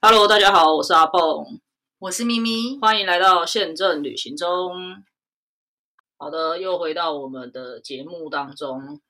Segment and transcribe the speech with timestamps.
[0.00, 1.60] Hello，大家好，我是阿蹦，
[1.98, 4.72] 我是咪咪，欢迎来到宪政旅行中。
[6.16, 9.02] 好的，又回到我们的节目当中。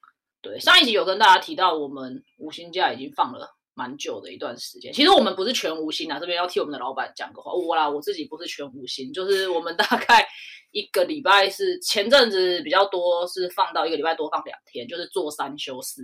[0.43, 4.93] 对，上一集有跟大家提到，我们五星假已经放了蛮久的一段时间。
[4.93, 7.53] 其实我们不是全无薪啊，这边要替我们的老板讲个话。
[7.53, 10.27] 我啦，我自己不是全无薪，就是我们大概
[10.73, 16.03] 一个礼拜是前阵子比较多，是放到一个礼拜多放两天，就是做三休四。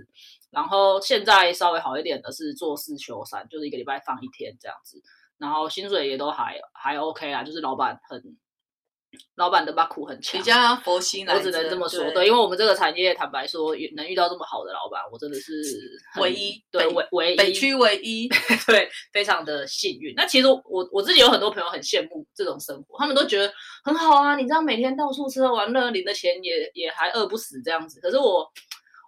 [0.51, 5.03] 然后现在稍微好一点的是做四休三，就是一个礼拜放一天这样子。
[5.37, 8.37] 然后薪水也都还还 OK 啦，就是老板很。
[9.35, 12.09] 老板的把苦很强，比较佛心我只能这么说。
[12.11, 15.61] 对，因为我们这个产业，坦白说，能遇到这么好的老板，我真的是
[16.21, 18.27] 唯一，对，唯唯一，北区唯一，
[18.67, 20.13] 对，非常的幸运。
[20.15, 23.51] 那其实我我自己有很多朋友很羡慕这种生活，他们都觉得
[23.83, 24.35] 很好啊。
[24.35, 27.99] 你这样，每天到处吃喝玩乐，领的钱也也还饿不死这样子。
[27.99, 28.45] 可是我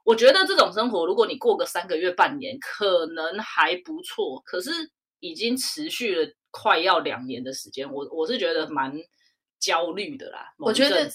[0.04, 4.42] 我觉得这种生活，如果你过个三个月、半年，可能还不错。
[4.46, 4.72] 可是
[5.20, 8.94] 已经持续了快要两年的时间，我我是觉得蛮。
[9.60, 11.10] 焦虑的啦，我觉得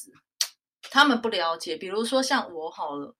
[0.90, 1.76] 他们不了解。
[1.76, 3.14] 比如说像我好了，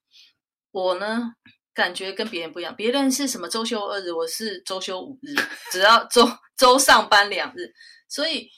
[0.70, 1.32] 我呢
[1.72, 2.74] 感觉跟别人不一样。
[2.74, 5.34] 别人是什么周休二日，我是周休五日，
[5.70, 7.72] 只要周周上班两日。
[8.08, 8.48] 所以，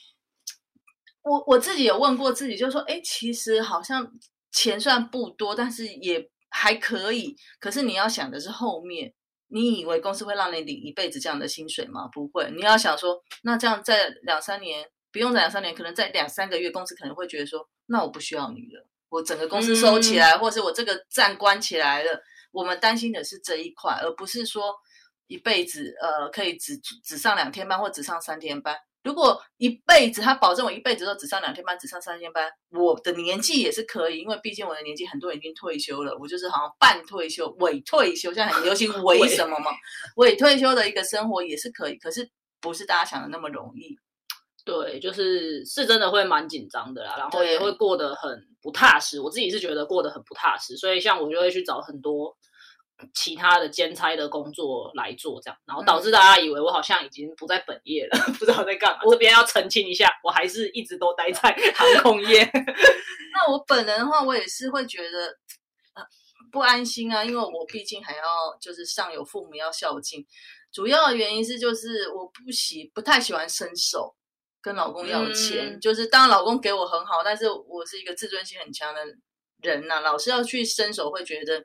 [1.23, 4.11] 我我自己有问过自己，就说：哎，其实好像
[4.51, 7.37] 钱算不多，但是也还可以。
[7.61, 9.12] 可是你要想的是后面，
[9.49, 12.09] 你以为公司会让你领一辈子这样的薪水吗？
[12.12, 12.51] 不会。
[12.56, 14.89] 你要想说，那这样在两三年。
[15.15, 22.21] 不用两三年，可能在两三个月，公司可能会觉得说，那我不需要你了，我整个公司收起来，或者是我这个站关起来了。
[22.51, 24.75] 我们担心的是这一块，而不是说
[25.29, 28.77] 一辈子呃可以只只上两天班或只上三天班。
[29.05, 39.71] 如果一辈子他保证我一辈子都只上两天班，只上三天班，我的年纪也是可以，因为毕竟我的年纪很多人已经退休了，我就是好像半退休、伪退休，现在很流行 伪什么嘛，
[40.17, 42.28] 伪退休的一个生活也是可以，可是
[42.61, 43.97] 不是大家想的那么容易。
[44.64, 49.20] 对，就是是真的会蛮紧张的啦，然后也会过得很不踏实。
[49.20, 52.34] 我自己是觉得过得很不踏实，所以像我就会去找很多
[53.12, 59.00] 其他的兼差的工作来做，这样，然后导致大家以为我好像已经不在本业了， 不知道在干嘛。
[59.04, 62.42] 我这边要澄清一下，我还是一直都待在 航空业。
[63.34, 65.36] 那我本人的话，我也是会觉得
[66.50, 68.22] 不安心啊，因为我毕竟还要
[68.58, 70.25] 就是上有父母要孝敬，
[70.72, 74.14] 主要的原因是就是我不喜不太喜欢伸手。
[74.64, 79.00] 跟老公要钱，就是当然老公给我很好，但是我是一个自尊心很强的
[79.60, 81.62] 人呐，老是要去伸手，会觉得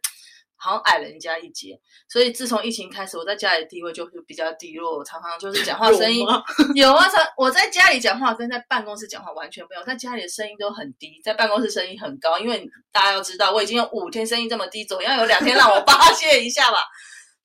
[0.58, 1.80] 好像矮人家一截。
[2.10, 6.28] 所以自从疫情开始，我在家里的地位就是比较低落，常常就是讲话声音
[6.76, 16.80] 有啊，常我在家里讲话跟在办公室讲话完全不一样，在家里的声音都很低，在办公室声音很高，因为大家要知道，我已经有五天声音这么低，总要有两天让我发泄一下吧。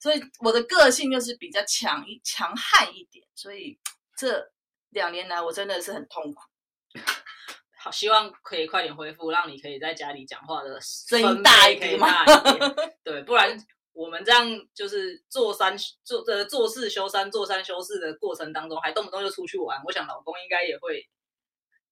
[0.01, 3.79] 所以我的个性就是比较强一强悍一点，所以
[4.17, 4.53] 这。
[4.95, 6.41] 两年来，我真的是很痛苦。
[7.77, 12.25] 好，希望可以快点恢复，让你可以在家里讲话的声音大一点嘛。
[13.03, 13.55] 对，不然
[13.91, 19.79] 我们这样就是做三做呃做事修三，做三修四的过程当中，还动不动就出去玩。
[19.85, 21.05] 我想老公应该也会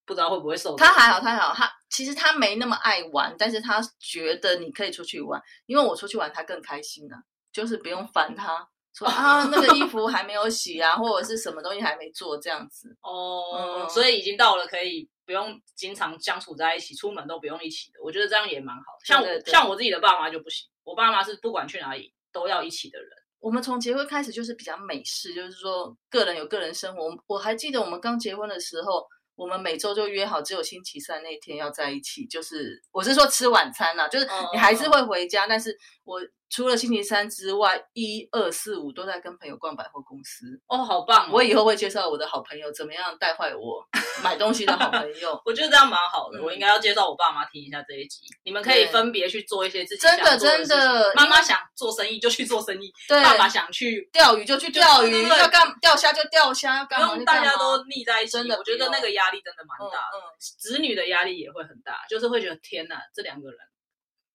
[0.06, 0.74] 不知道会不会受。
[0.74, 7.22] 他还好，他还好，他其实他没那么爱玩，但是他觉得你可以出去玩，因为我出去玩他更开心啊，
[7.52, 8.70] 就是不用烦他。
[8.96, 17.98] 说啊，那个衣服还没有洗啊，或者是什么东西还没做这样子哦，所以已经到了可以不用经常相处在一起，出门都不用一起的。
[18.00, 18.82] 我觉得这样也蛮好。
[19.04, 23.08] 像我像我自己的爸妈就不行，我爸妈是不管去哪里都要一起的人。
[23.40, 27.10] 我们从结婚开始就是比较美式，就是说个人有个人生活。
[27.26, 32.24] 我还记得我们刚结婚的时候，我们每周就约好，只有星期三那天要在一起。
[32.26, 36.20] 就是我是说吃晚餐呐，就是你还是会回家，但是我。
[36.54, 41.28] 除了星期三之外，一二四五都在跟朋友逛百货公司哦，好棒！
[41.32, 43.84] 我以后会介绍我的好朋友怎么样带坏我
[44.22, 45.36] 买东西的好朋友。
[45.44, 48.20] 我觉得这样蛮好的，我应该要介绍我爸妈听一下这一集。
[48.44, 58.30] 你们可以分别去做一些自己真的真的，妈妈想做生意就去做生意， 爸爸想去钓鱼就去钓鱼，要干钓虾就钓虾，不用大家都腻在一起。
[58.30, 63.58] 真的，我觉得那个压力真的蛮大的，子女的压力也会很大，就是会觉得天哪，这两个人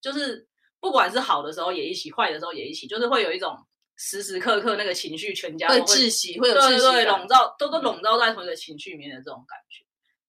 [0.01, 0.49] 就是。
[0.79, 3.57] 不管是好的时候也一起，坏的时候也一起，就是会有一种
[3.97, 9.85] 时时刻刻那个情绪全家会窒息，会有窒息笼罩，都都笼罩在同一个情绪里面的这种感觉。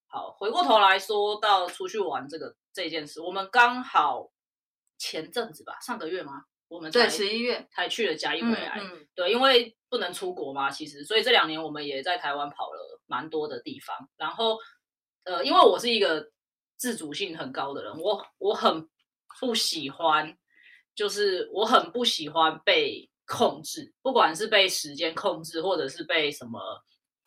[0.08, 4.30] 好，回过头来说到出去玩这个这件事，我们刚好
[4.98, 6.44] 前阵子吧，上个月吗？
[6.66, 8.78] 我们才对，十一月才去了嘉义回嗯来。
[8.80, 13.96] 嗯，对，因为不能出国嘛，其实，所以这两年我们也在台湾跑了蛮多的地方。
[14.16, 14.56] 然后，
[15.24, 16.30] 呃，因为我是一个
[16.76, 18.88] 自主性很高的人，我我很
[19.40, 20.36] 不喜欢，
[21.00, 26.60] 就是我很不喜欢被控制，不管是被时间控制，或者是被什么。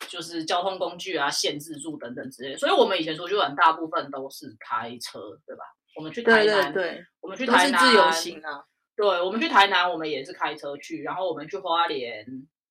[0.06, 5.64] 就是交通工具啊限制住等等之类的，所以我们以前出去玩大部分都是开车，对吧？
[5.96, 8.62] 我们去台南，对对，我们去台南是自由行啊。
[8.96, 12.26] 对，我们去台南，我们也是开车去，然后我们去花莲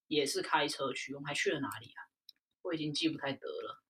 [0.07, 2.01] 也是开车去，我们还去了哪里啊？
[2.61, 3.81] 我已经记不太得了。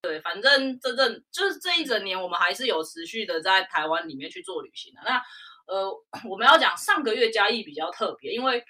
[0.00, 5.00] 对，反正真正就是这一整年，我们还是有持续的在台湾里面去做旅行的。
[5.04, 5.20] 那
[5.68, 5.88] 呃，
[6.28, 8.64] 我们要讲上个月嘉义比较特别，因为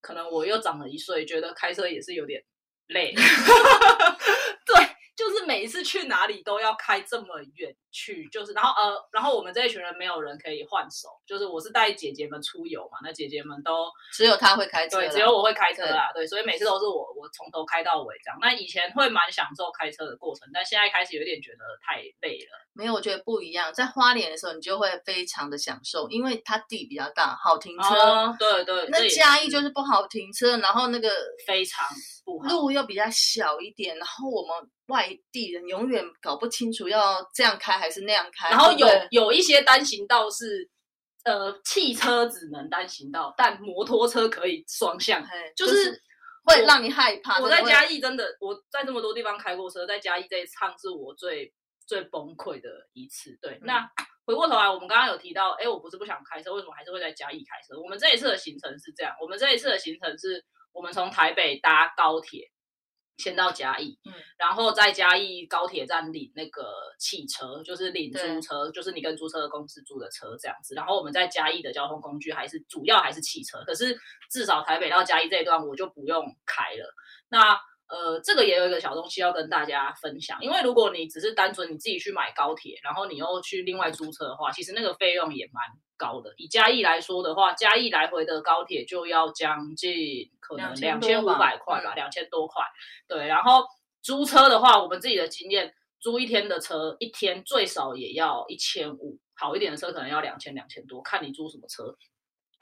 [0.00, 2.42] 可能我又长了一岁，觉得开车也是有点
[2.88, 3.14] 累。
[4.66, 4.74] 对，
[5.16, 18.38] 就是每一次去哪里都要开这么远去，就是然后呃，然后我们这一群人没有人可以换手，就是我是带姐姐们出游嘛，那姐姐们都只有她会开车，对，只有我会开车啦，对，所以每次都是我我从头开到尾这样。
[18.40, 22.66] 那以前会蛮享受开车的过程，但现在开始有点觉得太累了。
[22.72, 23.74] 没有，我觉得不一样。
[23.74, 27.94] 在花莲的时候，你就会非常的享受，因为它地比较大，好停车。
[27.94, 31.10] 哦，对对，那也嘉义就是不好停车，然后那个
[31.46, 31.84] 非常
[32.24, 32.48] 不好。
[32.48, 38.50] 路又比较小一点，然后我们外地人永远搞不清楚要这样开还是那样开。
[38.50, 40.68] 然后有有一些单行道是，
[41.24, 45.24] 呃，汽车只能单行道，但摩托车可以双向。
[45.26, 46.02] 嘿就就是是
[46.44, 47.40] 会让你害怕。
[47.40, 51.52] 我在嘉义真的，我在这么多地方开过车，在嘉义这一趟是我最
[51.86, 53.36] 最崩溃的一次。
[53.40, 53.90] 对，嗯那
[54.26, 57.80] 回过头来，我们刚刚有提到，哎，我不是不想开车，为什么还是会在嘉义开车？
[57.80, 62.50] 我们这一次的行程是这样，我们这一次的行程是我们从台北搭高铁。
[63.20, 70.74] 先到嘉义，嗯然后在嘉义高铁站领那个汽车，就是领租车，就是你跟租车的公司租的车这样子。
[70.74, 73.94] 然后我们在嘉义的交通工具还是主要还是汽车，可是
[74.30, 76.94] 至少台北到嘉义这一段我就不用开了。
[77.28, 85.64] 那呃，这个也有一个小东西要跟大家分享，因为如果你只是单纯你自己去买高铁，然后你又去另外租车的话，其实那个费用也蛮
[85.96, 86.32] 高的。
[86.36, 92.62] 以嘉义来说的话，嘉义来回的高铁就要将近可能两千五百块吧，嗯两千多块。
[93.08, 93.64] 对，然后
[94.02, 101.96] 租车的话，我们自己的经验，租一天的车，一天最少也要一千五，好一点的车可能要两千两千多，看你租什么车。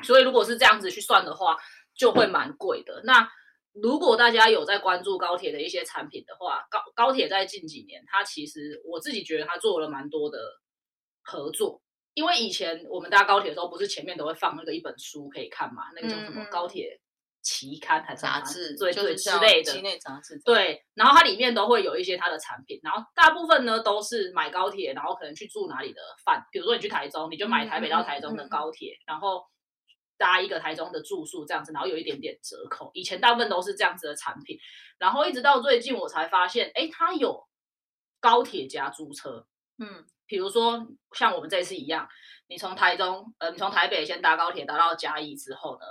[0.05, 1.59] 所以如果是这样子去算的话，
[1.95, 3.03] 就会蛮贵的。
[3.05, 3.29] 那
[3.83, 10.39] 如果大家有在关注高铁的一些产品的话，高高铁在近几年，它其实我自己觉得它做了蛮多的
[11.23, 11.81] 合作。
[12.15, 15.85] 因为以前我们搭高铁的时候，不是前面都会放那个一本书可以看嘛？
[15.95, 16.99] 那个叫什么高铁
[17.43, 29.45] 期刊还是杂志，对对就是之类的机内杂志。，对，然后它里面都会有一些它的产品，然后大部分呢都是买高铁，然后可能去住哪里的饭，比如说你去台中，你就买台北到台中的高铁，然后
[30.19, 32.91] 搭一个台中的住宿这样子，然后有一点点折扣。
[32.93, 34.59] 以前大部分都是这样子的产品，
[34.99, 37.47] 然后一直到最近我才发现，哎，它有
[38.20, 39.47] 高铁加租车，
[39.79, 42.09] 嗯，比如说像我们这次一样，
[42.49, 45.87] 你从台中，呃，你从台北先搭高铁搭到嘉义之后呢，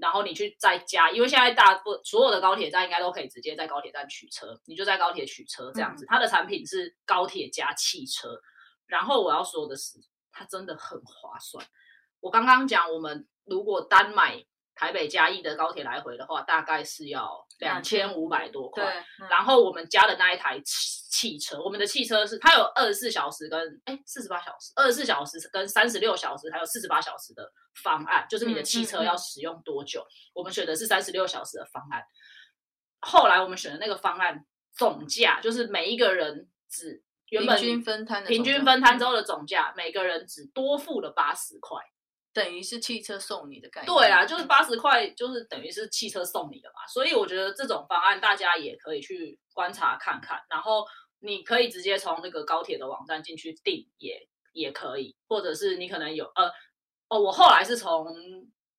[0.00, 6.06] 然后你去再加，因为现在大部所有的高铁站应该都可以直接在高铁站取车，你就在高铁取车这样子。
[6.08, 8.40] 它的产品是高铁加汽车，
[8.86, 9.98] 然后我要说的是，
[10.32, 11.64] 它真的很划算。
[12.20, 14.44] 我刚刚讲，我们如果单买
[14.74, 19.04] 台北嘉义的高铁来回的话，大概是要两千五百多块。
[19.30, 27.50] 然后我们加的那一台汽汽车，我们的汽车是它有二十四小时跟哎四十八小时，二十四小时跟三十六小时，还有四十八小时的
[27.82, 30.06] 方案，就是你的汽车要使用多久。
[30.34, 32.02] 我们选的是三十六小时的方案。
[33.00, 41.80] 后来我们选的那个方案总价就是每一个人只原本平均分摊的平均分摊之后的总价，每个人只多付了八十块。
[42.36, 43.86] 等于是汽车送你的概念。
[43.86, 46.86] 对啊，就是八十块，就是等于是汽车送你的嘛。
[46.86, 50.84] 所以我觉得这种方案大家也可以去观察看看，然后
[51.20, 56.52] 你可以直接从那个高铁的网站进去订也也可以，或者是你可能有呃
[57.08, 58.06] 哦，我后来是从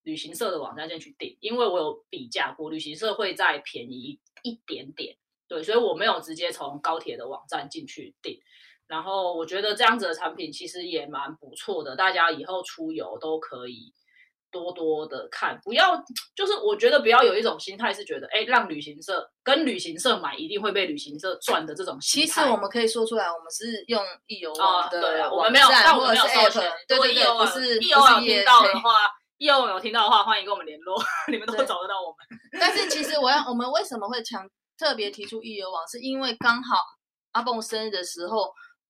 [0.03, 8.39] 旅行社的网站进去订，因为我有比价过，旅行社会再便宜一点点，对，所以我没有直接从高铁的网站进去订。
[8.87, 13.93] 然后我觉得这样子的产品其实也蛮不错的，大家以后出游都可以
[14.49, 16.01] 多多的看，不要
[16.33, 22.27] 就是我觉得不要有一种心态是觉得，哎，让旅行社跟旅行社买一定会被旅行社赚的这种心态。
[22.27, 26.71] 其实我们可以说出来，我们是用易游啊、网的对啊，我们没有，但我们没有收钱。
[26.87, 28.91] 对对对，易游网听到的话，
[29.37, 30.97] 易游网有听到的话，欢迎跟我们联络，
[31.29, 32.39] 你们都会找得到我们。
[32.59, 36.77] 但是其实我要，我们为什么会强特别提出易游网，是因为刚好
[37.33, 38.49] 阿蹦生日的时候，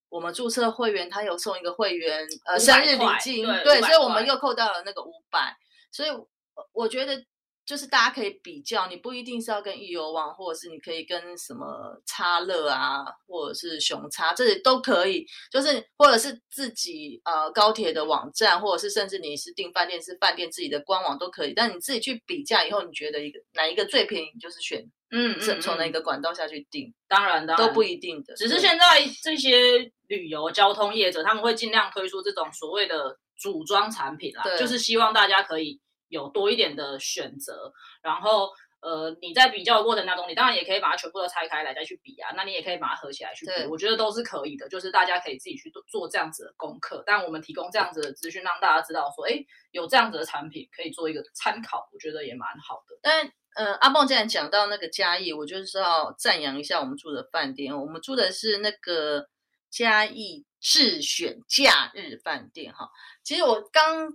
[0.09, 5.55] 我们注册会员他有送一个会员呃生日礼金，对对，所以我们又扣到了那个五百。
[5.91, 6.27] 所以我
[6.73, 7.23] 我觉得
[7.65, 28.59] 就是大家可以比较，你不一定是要跟易游网，或者是你可以跟什么叉乐啊，或者是熊叉，这些都可以，就是或者是自己呃高铁的网站，或者是甚至你是订饭店是饭店自己的官网都可以，但你自己去比价以后，你觉得一个哪一个最便宜，你就是选嗯是从哪那个管道下去订，当然当然都不一定的，只是对。
[28.61, 28.85] 现在
[29.21, 37.71] 这些旅游交通业者他们会尽量推出这种所谓的组装产品啦，对就是希望大家可以有多一点的选择，
[38.01, 38.49] 然后。
[38.79, 52.95] 呃，你在比较的过程当中，你当然也可以把它全部都拆开来再去比啊，那你也可以把它合起来去比，我觉得都是可以的，就是大家可以自己去做做这样子的功课，但我们提供这样子的资讯，让大家知道说，哎，有这样子的产品可以做一个参考，我觉得也蛮好的。
[53.01, 57.75] 但呃，阿蹦既然讲到那个嘉义，我就是要赞扬一下我们住的饭店。
[57.75, 59.27] 我们住的是那个
[59.77, 62.89] 嘉义智选假日饭店哈。
[63.23, 64.11] 其实我刚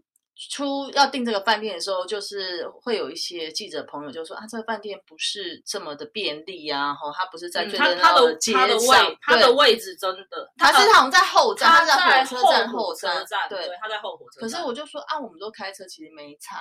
[0.51, 13.71] 出要订这个饭店的时候，就是会有一些记者朋友就说啊，这个饭店不是这么的便利啊，哈，它不是在嗯最热的闹街它的上位，它的位置真的，它是好像在后站，它在在火车站火车站，站，对。
[13.81, 14.49] 它在后火车可。
[14.49, 16.59] 是我就说啊，我们都开车，其实没差。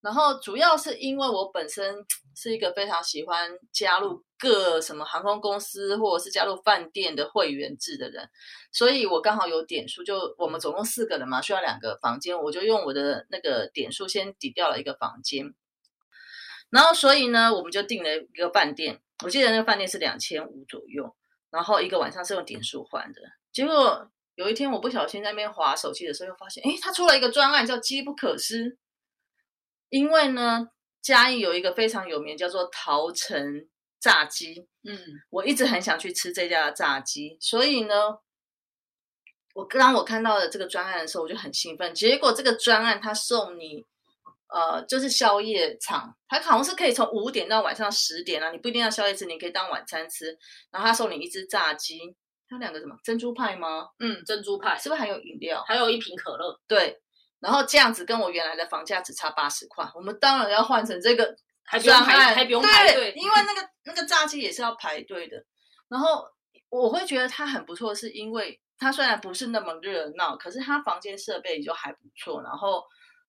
[0.00, 1.94] 然后主要是因为我本身
[2.34, 8.28] 是一个非常喜欢加入各什么航空公司或者是加入饭店的会员制的人，
[8.72, 15.54] 所以我刚好有点数，就我们总共四个人嘛，需要两个房间，我就用我的那个点数先抵掉了一个房间。
[16.70, 21.14] 然后所以呢，我们就订了一个饭店，我记得那个饭店是两千五左右，
[21.50, 23.20] 然后一个晚上是用点数换的。
[23.52, 28.78] 结果有一天我不小心在那边划手机的时候，又发现，诶，他出了一个专案叫“机不可失”，
[29.90, 30.68] 因为呢，
[31.02, 33.68] 嘉义有一个非常有名叫做桃城
[34.00, 37.94] 炸鸡，嗯，我一直很想去吃这家的炸鸡，所以呢，
[39.54, 41.92] 我当我看到了这个专案的时候，我就很兴奋。
[41.94, 43.84] 结果这个专案他送你，
[44.48, 50.26] 呃，就是宵夜场，它好像是可以从五点到晚上十点啊，你不一定要宵夜吃，你可以当晚餐吃。
[50.70, 51.98] 然后他送你一只炸鸡，
[52.48, 53.88] 还有两个什么珍珠派吗？
[53.98, 55.62] 嗯，珍珠派，是不是还有饮料？
[55.66, 57.00] 还有一瓶可乐，对，
[57.40, 65.42] 然后这样子跟我原来的房价只差八十块，我们当然要换成这个还不用排，还不用排队，因为那个那个炸鸡也是要排队的。
[65.88, 66.24] 然后
[66.68, 72.42] 我会觉得它很不错，是因为它虽然不是那么热闹，可是它房间设备就还不错。
[72.42, 72.84] 然后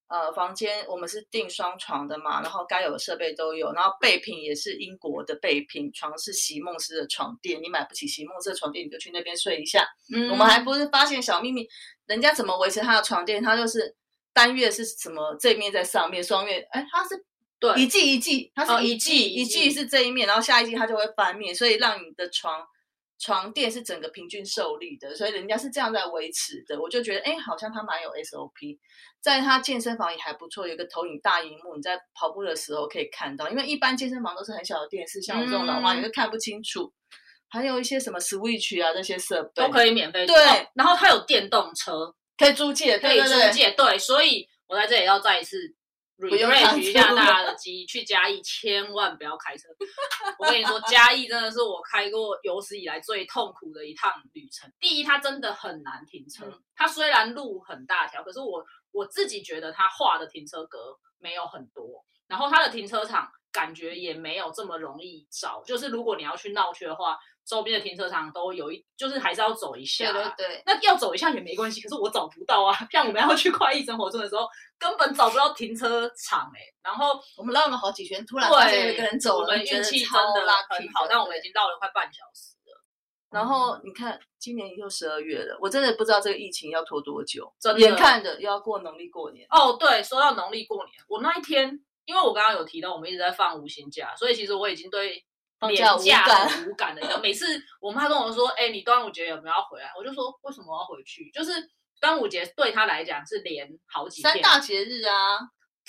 [0.08, 9.88] 呃，房间我们是订双床的嘛，然后该有的设备都有，然后备品也是英国的备品，床是席梦思的床垫，你买不起席梦思的床垫，你就去那边睡一下。
[10.14, 11.66] 嗯我们还不是发现小秘密，
[12.08, 13.42] 人家怎么维持他的床垫？
[13.42, 13.96] 他就是
[14.34, 17.26] 单月是什么这一面在上面，双月哎，它是
[17.60, 22.66] 对一季一季，它是一季、季一一季季是这一面，然后下一季它就会翻面，所以让你的床
[23.20, 26.82] 床垫是整个平均受力的，所以人家是这样在维持的。
[26.82, 28.80] 我就觉得哎，好像他蛮有 SOP，
[29.22, 36.92] 在他健身房也还不错，有个投影大荧幕，你在跑步的时候可以看到，因为一般健身房都是很小的电视，像我这种老花嗯也是看不清楚。
[37.54, 45.58] 还有一些什么 Switch 啊这些设备都可以免费对哦然后它有电动车，可以租借，可以租借，对，所以我在这里要再一次
[46.18, 49.68] refresh 一下大家的记忆，去嘉义千万不要开车。
[50.40, 54.72] 我跟你说，嘉义真的是我开过有史以来最痛苦的一趟旅程。
[54.80, 67.18] 第一，它真的很难停车，嗯它虽然路很大条，可是我我自己觉得它画的停车格没有很多，然后它的停车场感觉也没有这么容易找，就是如果你要去闹区的话，
[67.52, 72.74] 周边的停车场都有一，就是还是要走一下啊、对对对，那要走一下也没关系，可是我找不到啊。
[72.90, 74.48] 像我们要去快意生活中的时候，
[74.80, 82.82] 根本找不到停车场哎、然后我们绕了好几圈，突然发现有，一个人走了，我们运气真的 lucky 很好，但我们已经绕了快半小时了。
[83.30, 89.46] 然后你看，今年又十二月了，我真的不知道这个疫情要拖多久，真的眼看着又要过农历过年。
[89.50, 95.26] 哦，对，说到农历过年，我那一天，因为我刚刚有提到我们一直在放无薪假，所以其实我已经对
[95.62, 97.02] 放假无年假感很无感的。
[97.02, 97.46] 你知道每次
[97.80, 101.52] 我妈跟我说：“哎、你端午节有没有要回来？”我就说：“为什么要回去？”就是
[102.02, 105.38] 端午节对她来讲是连好几天，三大节日啊，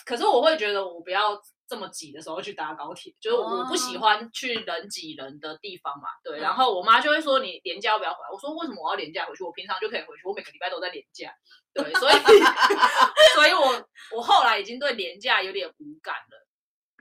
[0.05, 6.09] 可是我会觉得我不要这么挤的时候去搭高铁，就是我不喜欢去人挤人的地方嘛。
[6.23, 8.29] 对，嗯然后我妈就会说你廉价要不要回来？
[8.31, 9.43] 我说为什么我要廉价回去？
[9.43, 11.33] 我平常就可以回去，我每个礼拜都在廉价。
[11.73, 12.15] 对，所以
[13.35, 16.42] 所以我我后来已经对廉价有点无感了。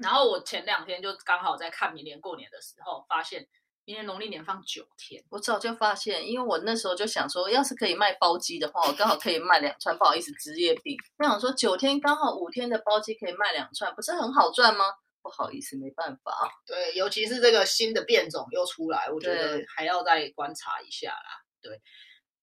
[0.01, 3.47] 然后我前两天就刚好在看明年过年的时候，发现
[3.85, 5.23] 明年农历年放九天。
[5.29, 9.97] 我早就发现，因为我那时候就想说，要是可以卖包机的话，我刚好可以卖两串。
[9.97, 10.95] 不好意思，职业病。
[11.19, 14.85] 我想说，九天刚好五天的包机可以卖两串，不是很好赚吗？
[15.23, 16.33] 不好意思，没办法。
[16.65, 21.41] 对，尤其是这个新的变种又出来，我觉得对还要再观察一下啦。
[21.61, 21.79] 对，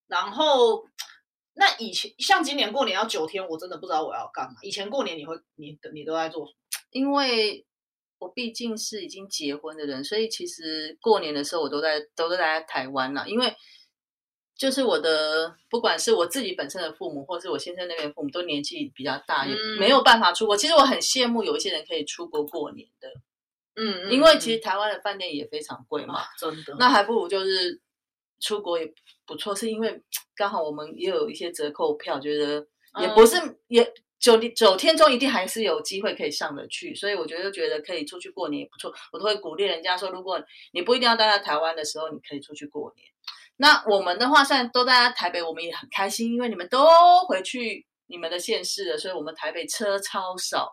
[0.07, 0.85] 然后
[1.59, 4.55] 那以前像今年过年要九天，我真的不知道我要干嘛。
[4.63, 6.57] 以前过年你会你你都在做什么？
[6.93, 7.67] 因为
[8.21, 13.27] 我毕竟是已经结婚的人，所以其实过年的时候我都在都在台湾啦。
[13.27, 13.57] 因为
[14.57, 20.57] 就是我的，不管是我自己本身的父母，或是我先生那边父母，都年纪比较大，也嗯没有办法出国。
[20.57, 23.09] 其实我很羡慕有一些人可以出国过年的，
[23.75, 26.21] 嗯因为其实台湾的饭店也非常贵嘛。
[26.21, 27.81] 啊，真的，那还不如就是
[28.41, 28.95] 出国也
[29.27, 30.01] 不错，是因为
[30.39, 32.65] 刚好我们也有一些折扣票，觉得
[33.01, 38.95] 也不是、也九九天中一定还是有机会可以上得去，所以我觉得觉得可以出去过年也不错。
[39.13, 40.41] 我都会鼓励人家说，如果
[40.73, 43.07] 你不一定要待在台湾的时候，你可以出去过年。
[43.57, 46.87] 那我们的话，虽然都待在台北，我们也很开心，因为你们都
[47.27, 50.73] 回去你们的县市了，所以我们台北车超少，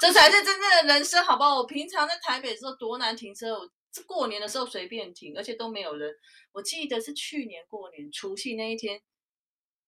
[0.00, 1.56] 这才是真正的人生，好不好？
[1.58, 3.70] 我平常在台北的时候多难停车，我这
[4.02, 6.14] 过年的时候随便停，而且都没有人。
[6.52, 9.00] 我记得是去年过年除夕那一天，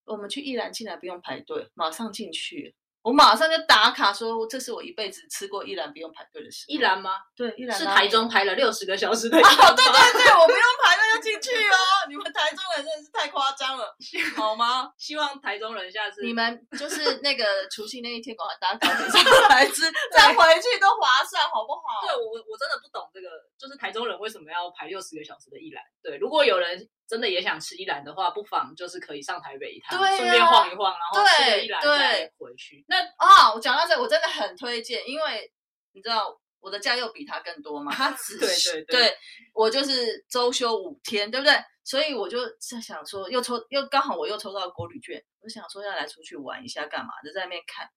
[0.04, 2.75] 我们去一兰进来不用排队，马上进去，
[3.06, 6.75] 我马上就打卡说这是我一辈子吃过一兰不用排队的时候。
[6.75, 7.12] 一兰吗？
[7.36, 9.38] 对一兰是台中排了六十个小时的。
[9.38, 11.76] 哦，对对对，我不用排队就进去哦。
[12.08, 13.94] 你们台中人真的是太夸张了，
[14.34, 14.90] 好吗？
[14.98, 22.02] 希望台中人下次你们就是那个除夕那一天，赶快搭高铁上来吃，再回去都划算，好不好？
[22.02, 25.80] 对我我真的不懂这个，就是台中人为什么要排六十个小时的一兰？
[26.02, 32.84] 对，如果有人真的也想吃一兰的话，不妨就是可以上台北一趟，对啊顺便晃一晃，然后吃一兰再回去。
[32.88, 35.52] 那啊，我讲到这，我真的很推荐，因为
[35.92, 39.16] 你知道我的假又比他更多嘛， 他只对对对对
[39.54, 41.54] 我就是周休五天，对不对？
[41.84, 47.88] 所以我就在想说，又抽又刚好我又抽到国旅券，我想说要来出去玩一下，干嘛就，在那边看，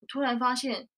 [0.00, 0.88] 我突然发现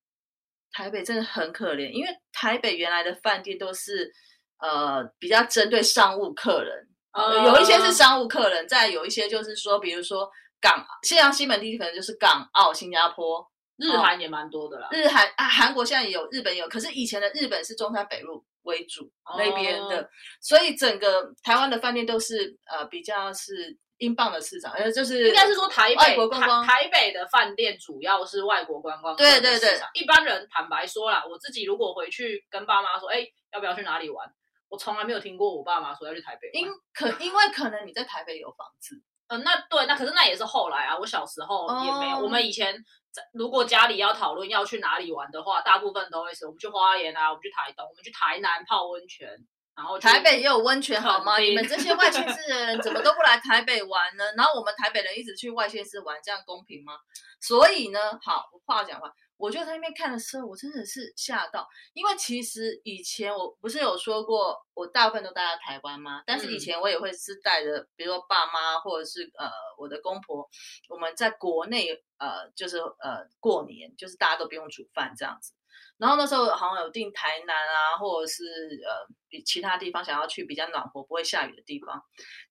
[0.73, 4.11] 台北真的很可怜，因为台北原来的饭店都是
[4.59, 6.88] 呃比较针对商务客人。
[7.13, 10.29] 呃有一些是商务客人，再有一些就是说，比如说
[10.61, 13.47] 港，现在西门地区可能就是港澳、新加坡、
[13.77, 14.89] 日韩也蛮多的啦。
[14.93, 20.09] 日韩啊，韩国现在也有，日本也有，可是以前的日本是中山北路为主那边的，哦
[20.41, 26.65] 所以整个台湾的饭店都是呃比较是英镑的市场，呃就是应该是说台外北国观光。
[26.65, 29.81] 台台北的饭店主要是外国观光对对对。
[29.95, 34.29] 一般人坦白说啦，我自己如果回去跟爸妈说，哎，要不要去哪里玩？
[34.69, 36.63] 我从来没有听过我爸妈说要去台北玩。
[36.63, 38.95] 因可因为可能你在台北有房子，
[39.29, 42.17] 嗯，那对，那可是那也是后来啊，我小时候也没有。
[42.17, 42.75] 哦我们以前
[43.11, 49.29] 在如果家里要讨论要去哪里玩的话，大部分都会是我们去花莲啊，我们去台东，我们去台南泡温泉，
[49.77, 51.39] 然后去台北也有温泉好吗？
[51.39, 54.25] 你们这些外县市的 人怎么都不来台北玩呢？
[54.37, 56.95] 然后我们台北人一直去外县市玩，这样公平吗？
[57.41, 66.23] 所以呢，好我话讲话，我就在那边看的时候，我真的是吓到，因为其实以前我不是有说过，我大部分都待在台湾吗？
[66.27, 69.49] 但是以嗯前我也会是带着，比如说爸妈或者是呃
[69.79, 70.47] 我的公婆，
[70.89, 75.55] 我们在国内呃就是呃过年，就是大家都不用煮饭这样子。
[75.97, 78.45] 然后那时候好像有订台南啊，或者是
[78.87, 82.01] 呃比其他地方想要去比较暖和、不会下雨的地方。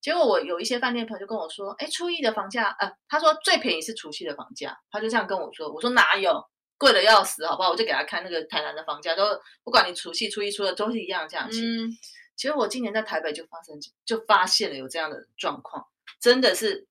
[0.02, 5.71] 结果我有一些饭店朋友就跟我说：“哎，初一的房价，呃，他说最便宜是除夕的房价。”他就这样跟我说。
[5.71, 6.43] 我说哪有，
[6.78, 7.70] 贵的要死，好不好？
[7.72, 9.24] 我就给他看那个台南的房价，都
[9.63, 11.63] 不管你除夕、初一、初二都是一样的价钱。
[11.63, 11.90] 嗯，
[12.36, 15.88] 其实我今年在台北就发生，就发现了有这样的状况，
[16.20, 16.88] 真的是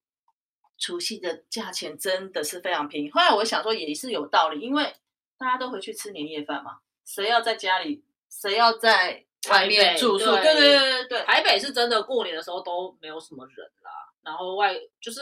[0.79, 3.11] 除夕的价钱真的是非常便宜。
[3.11, 4.95] 后来我想说也是有道理，因为
[5.39, 10.33] 大家都回去吃年夜饭嘛，谁要在家里，谁要在外面住宿？
[10.33, 13.91] 对对对对对对，台北是真的过年的时候都没有什么人啦，
[14.23, 15.21] 然后外就是。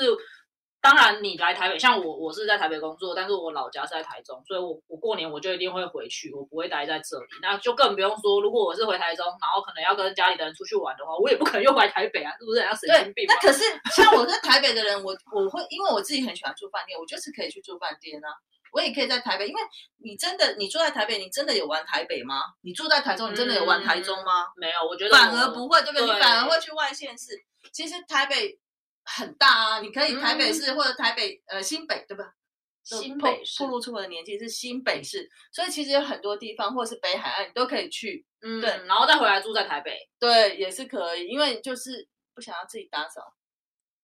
[0.84, 7.26] 当然，你来台北，像我，我是在台北工作，但是我老家是在台中，所以我我过年我就一定会回去，我不会待在这里。
[7.40, 12.60] 那就更不用说，如果我是回台中，然后可能要跟家里的人出去玩的话，我也不可能又回台北啊，是不是？
[12.60, 13.24] 人家神经病？
[13.26, 13.64] 那可是
[13.96, 18.28] 像我在台北的人，我我会因为我自己很喜欢住饭店，我就是可以去住饭店啊。
[18.70, 19.60] 我也可以在台北，因为
[20.02, 22.42] 你真的你住在台北，你真的有玩台北吗？
[22.60, 24.48] 你住在台中，你真的有玩台中吗？
[24.56, 26.06] 没有，我觉得反而不会，对不对？
[26.06, 27.40] 对你反而会去外县市。
[27.72, 28.58] 其实台北
[29.04, 32.34] 很大啊，你可以台北市、或者台北呃新北，对吧？
[32.82, 38.26] 新北市透露出我的年纪是新北市，所以其实有很多地方，或者是北海岸，你都可以去。
[38.42, 39.96] 嗯，对然后再回来住在台北。
[40.18, 43.34] 对，也是可以，因为就是不想要自己打扫，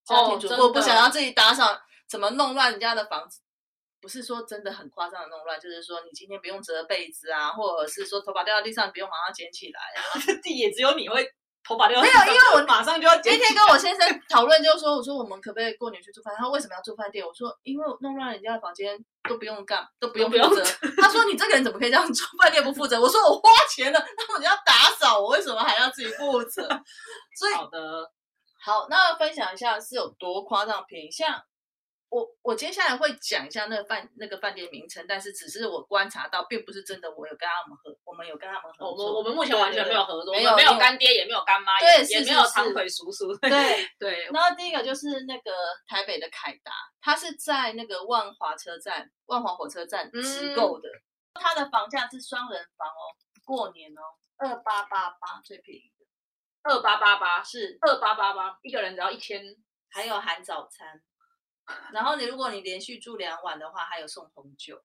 [0.05, 3.41] 家哦庭主妇不想要自己打扫，怎么弄乱人家的房子？
[4.01, 10.01] 不是说真的很夸张的弄乱，就是说你今天不用折被子啊，或者是说头发掉到地上不用马上捡起来啊。
[10.43, 11.31] 地也只有你会
[11.63, 16.39] 头发掉，没有因为我 马上就要那天跟我先生讨论，就说我说我们可不可以过年去住饭店？
[16.39, 17.25] 他说为什么要住饭店？
[17.25, 20.65] 我说因为弄乱人家的房间都不用干，都不用都不用负责。
[20.97, 23.01] 他说你这个人怎么可以这样住饭店不负责？
[23.01, 26.63] 我说我花钱了，那我要打扫，我为什么还要自己负责？
[27.39, 28.11] 所以好的，
[28.65, 31.11] 好，那分享一下是有多夸张便宜。
[31.11, 31.41] 像
[32.11, 38.93] 我我接下来会讲一下那个饭那个饭店名称，但是只是我观察到，并不是真的我有跟他们合，我们有跟他们合作。
[38.93, 43.33] 我们我们目前完全没有合作，没有没有干爹，也没有干妈，对也也没有长腿叔叔。
[43.39, 45.53] 对，对，然后第一个就是那个
[45.87, 50.89] 台北的凯达，它是在那个万华车站、万华火车站嗯直购的，
[51.35, 53.03] 它的房价是双人房哦，
[53.47, 54.03] 过年哦，
[54.39, 56.05] 二八八八最便宜的，
[56.65, 59.45] 二八八八是二八八八，一个人只要一千。
[59.93, 61.03] 还有含早餐。
[61.93, 64.83] 然后你如果你连续住两晚的话，还有送红酒。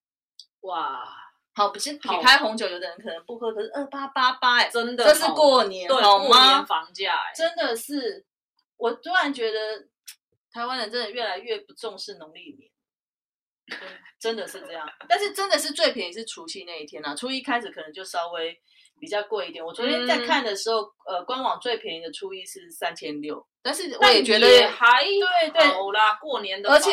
[0.61, 1.07] 哇，
[1.53, 6.65] 好，不是撇开红酒，有的人可能不喝，可是二八八八哎，真的这是过年对过好吗年？
[6.65, 8.25] 房价哎，真的是，
[8.77, 9.87] 我突然觉得
[10.51, 12.71] 台湾人真的越来越不重视农历年，
[13.67, 13.79] 真
[14.19, 14.89] 真的是这样。
[15.07, 18.59] 但是真的是最便宜是除夕那一天啊，初一开始可能就稍微
[18.99, 19.63] 比较贵一点。
[19.63, 26.91] 我昨天在嗯看的时候，呃，官网最便宜的初一是三千六，但是我也觉得也还对对好啦，过年的而且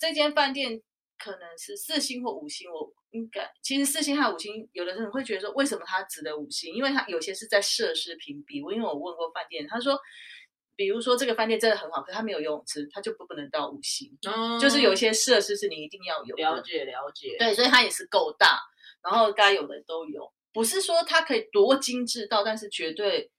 [0.00, 0.80] 这间饭店
[1.18, 6.74] 可能是四星或五星，我应该其实四星和五星，有的人会觉得说为什么它值得五星？
[6.74, 8.62] 因为它有些是在设施评比。
[8.62, 9.98] 我因为我问过饭店，他说，
[10.76, 14.08] 比如说这个饭店真的很好，可是它没有游泳池，它就不不能到五星。
[14.60, 16.42] 就是有一些设施是你一定要有的。
[16.42, 18.60] 了解了解，对，所以它也是够大，
[19.02, 23.30] 然后该有的都有，不是说它可以多精致到，但是绝对。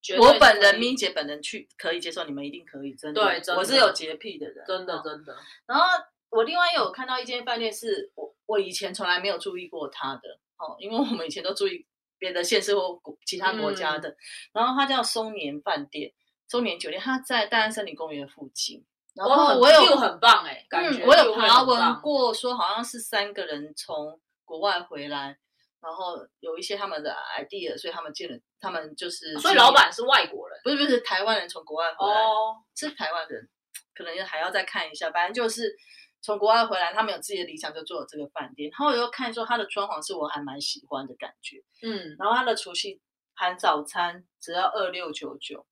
[0.00, 3.22] 绝对我本人可以咪姐本人去可以接受，你们一定可以，真的。
[3.22, 5.84] 对真的我是有洁癖的人，真的哦真的，然后
[6.30, 11.84] 我另外有看到一间饭店，是我我以前从来没有注意过它的，哦，因为我们以前都注意
[12.16, 14.16] 别的县市或国其他国家嗯的。
[14.52, 16.14] 然后它叫松年饭店、
[16.48, 18.82] 松年酒店，它在大安森林公园附近。
[19.14, 25.36] 然后我有很棒哎，感觉嗯，我有爬文过，说好像是三个人从国外回来，
[25.80, 33.48] 然后有一些他们的 idea，所以他们进了，他们就是所以老板是外国人不是不是台湾人从国外回来，哦，是台湾人，
[33.94, 35.10] 可能还要再看一下。
[35.10, 35.72] 反正就是
[36.20, 38.68] 从国外回来，他们有自己的理想，就做了这个饭店。
[38.70, 43.00] 然后我又看说他的装潢是我还蛮喜欢的感觉，嗯，然后他的除夕
[43.34, 45.64] 含早餐只要二六九九，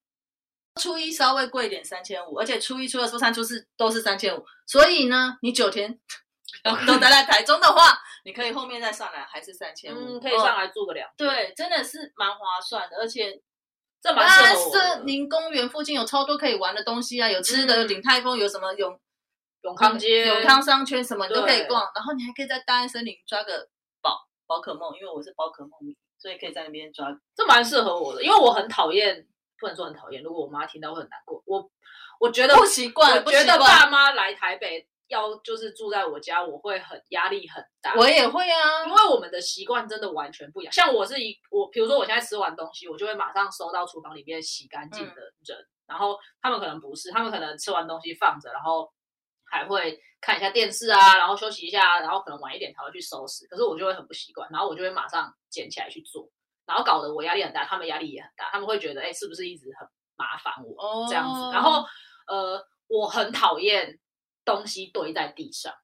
[0.81, 4.45] 初一稍微贵一点三千五，而且初一、初二、初三、初四都是三千五。
[4.67, 5.99] 所以呢，你九天
[6.87, 13.41] 都待在台中的话，你可以后面再上来还是三千五，嗯，可以上哦来住个两，对，真的是蛮划算的，而且
[14.01, 14.79] 这蛮大适合我的。
[14.79, 18.99] 森林公园附近有超多可以玩的东西啊，有吃的，嗯有鼎泰丰，有什么永
[19.63, 23.69] 永康街、永康商圈什么你都可以逛，然后你还可以在大安森林抓个
[24.01, 27.09] 宝宝可梦，因为我是宝可梦迷，所以可以在那边抓。
[27.35, 29.27] 这蛮适合我的，因为我很讨厌，
[29.59, 31.43] 不能说很讨厌，如果我妈听到会很难过。
[31.47, 31.71] 我
[32.19, 37.95] 我觉得不习惯，我觉得惯爸妈来台北要就是住在我家，我会很压力很大。
[37.97, 40.73] 我也会啊因，为我们的习惯真的完全不一样。
[40.73, 48.91] 像我是一我，比如说我现在吃完东西，我就会马上收到厨房里面洗干净的人，然后他们可能不是，他们可能吃完东西放着，然后
[49.45, 53.47] 还会看一下电视啊，然后休息一下，然后可能晚一点才会去收拾。
[53.47, 56.29] 可是我就会很不习惯，然后我就会马上捡起来去做，
[56.67, 60.75] 然后搞得我压力很大，他们压力也很大，他们会觉得哎、是不是一直很麻烦我？
[60.83, 61.41] 哦这样子。
[61.53, 61.85] 然后
[62.27, 63.97] 呃，我很讨厌
[64.47, 65.75] 东西堆在地上，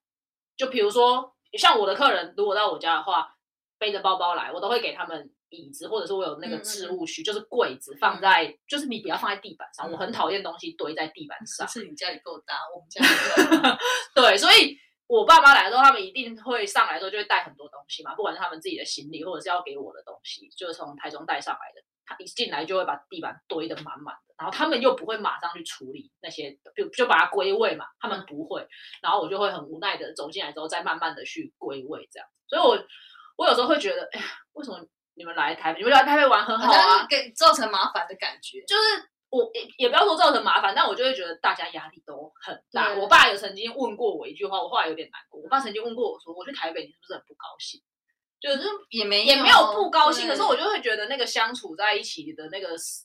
[0.56, 3.36] 就比如说像我的客人如果到我家的话，
[3.76, 11.66] 背着包包来，我都会给他们椅子，或者是我有那个置物区，就是柜子放在，就是你不要放在地板上，嗯我很讨厌东西堆在地板 上。
[11.66, 13.08] 是你家里够大，我们家里
[13.50, 13.78] 够大
[14.14, 21.82] 对，所以我爸妈来的时候，他们一定会上来的时候就会带很多东西嘛，不管是他们自己的行李，或者是要给我的东西，就是从台中带上来的。
[22.04, 28.66] 他一进来就会把地板堆得满满的，然后他们又不会马上去处理那些，就就把它归位嘛，他们不会，
[29.00, 32.28] 然后我就会很无奈的走进来之后，再慢慢的去归位这样。
[32.48, 32.76] 所以我
[33.36, 34.84] 我有时候会觉得，哎呀，为什么
[35.14, 38.62] 你们来台北，你们来台北玩很好啊，给造成麻烦的感觉。
[38.66, 38.82] 就是
[39.30, 42.92] 我也也不要说造成麻烦，但我就会觉得大家压力都很大。
[42.94, 45.40] 我爸有曾经问过我一句话，我后来有点难过。
[45.40, 47.80] 我爸曾经问过我说：“我去台北，你是不是很不高兴？”
[48.42, 53.04] 就是也没也没有不高兴，对可是我就会觉得那个相处在一起的那个时，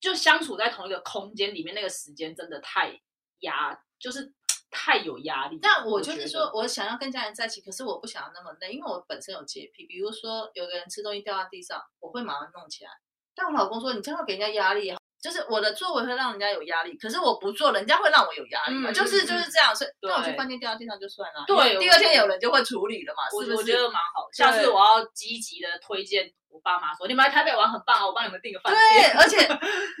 [0.00, 3.00] 就相处在同一个空间里面，那个时间真的太
[3.42, 4.32] 压，就是
[4.72, 5.56] 太有压力。
[5.62, 9.86] 但我就是说，我想要跟家人在一起，可是我不想要那么累，因为我本身有洁癖。
[9.86, 12.90] 比如说，有个人吃东西掉到地上，我会马上弄起来。
[13.36, 19.74] 但我老公说，你这样给人家压力啊，就是我的作为会让人家有压力，可是我不做，人家会让我有压力嘛，嗯就是嗯就是这样。
[19.74, 23.56] 所以，那我去饭店掉到地上就算了，对第二天有人就会处理了嘛，我是不是？
[23.58, 24.28] 我觉得蛮好。
[24.32, 29.16] 下次我要积极的推荐我爸妈说，你们来台北玩很棒啊，我帮你们订个饭对，店。
[29.16, 29.48] 而且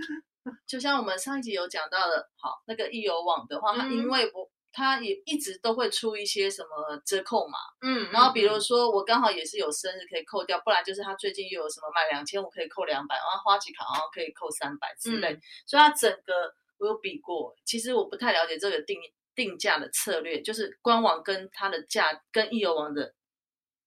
[0.66, 7.58] 就像我们上一集有讲到的，好，那个易游网的话，它嗯因为我它也一直都会出一些什么折扣嘛。
[7.82, 18.98] 嗯，然后比如嗯说我刚好也是有生日可以扣掉，不然就是他最近又有什么买两千五可以扣两百，然后花旗卡然后可以扣三百之类，嗯所以它整个我有比过，其实我不太了解这个定
[19.34, 23.14] 定价的策略，就是官网跟它的价跟易游网的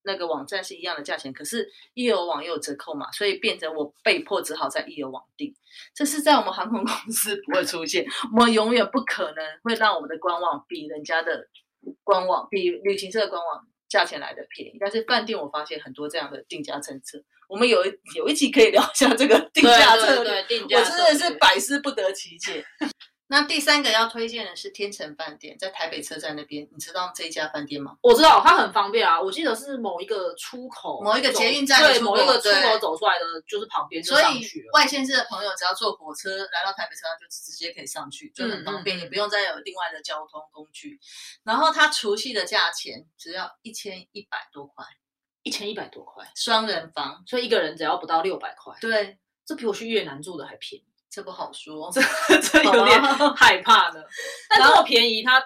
[0.06, 5.54] 那个网站是一样的价钱，可是易游网也有折扣嘛，所以变成我被迫只好在易游网订。
[5.94, 11.48] 这是在我们航空公司不会出现，我们永远不可能会让我们的官网比人家的
[12.02, 14.78] 官网比旅行社的官网价钱来的便宜。
[14.80, 20.16] 但是饭店我发现很多这样的定价政策，我们有一有一集可以聊一下这个定价策略。
[20.16, 22.64] 对对对定价我真的是百思不得其解。
[23.28, 27.96] 那第三个要推荐的是天成饭店，在台北车站那边，你知道这一家饭店吗？
[28.02, 34.70] 我知道它很方便啊，我记得是某一个出口，某一个捷运站对，某一个出口走出来的就是旁边就所以上去了。
[34.74, 41.00] 外县市的朋友只要坐火车来到台北车站，就直接可以上去，就很方便，嗯嗯嗯也不用再有另外的交通工具。
[41.42, 44.84] 然后它除夕的价钱只要一千一百多块，
[45.42, 47.24] 一千一百多块，双人房。
[47.26, 50.84] 所以一个人只要不到六百块，对，这比我去越南住的还便宜，
[51.16, 51.90] 这不好说。
[51.90, 52.02] 这
[52.42, 53.00] 这有点
[53.34, 54.02] 害怕呢。
[54.50, 55.42] 但这么便宜，它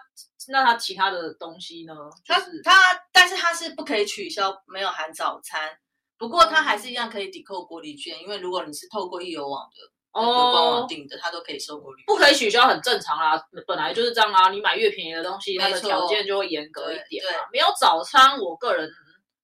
[0.48, 1.94] 那它其他的东西呢？
[2.24, 2.72] 就它是它，
[3.12, 5.70] 但是它是不可以取消没有含早餐，
[6.18, 12.02] 不过它还是一样可以抵扣国礼券，因为如果你是透过易游网的哦，订的，它都可以收国旅。
[12.04, 14.50] 不可以取消，很正常啦，本来就是这样啊。
[14.50, 17.44] 你买越便宜的东西，它的条件就会严格一点对嘛。
[17.52, 18.90] 没有早餐，我个人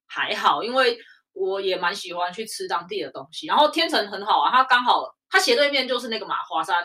[0.08, 0.98] 还好，因为
[1.34, 3.46] 我也蛮喜欢去吃当地的东西。
[3.46, 6.84] 然后天成很好啊，它刚好它斜对面就是那个嘛华山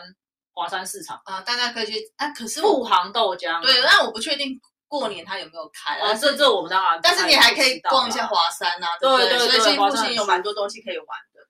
[0.52, 2.28] 华山市场，啊，大家可以去啊。
[2.30, 3.62] 可是我富航豆浆。
[3.62, 6.10] 对，但我不确定过年它有没有开啊。
[6.10, 8.50] 哦，这这我们当然，但是你还可以逛一下华。
[8.50, 11.40] 山呐、对不对对对所以其实附近有蛮多东西可以玩的。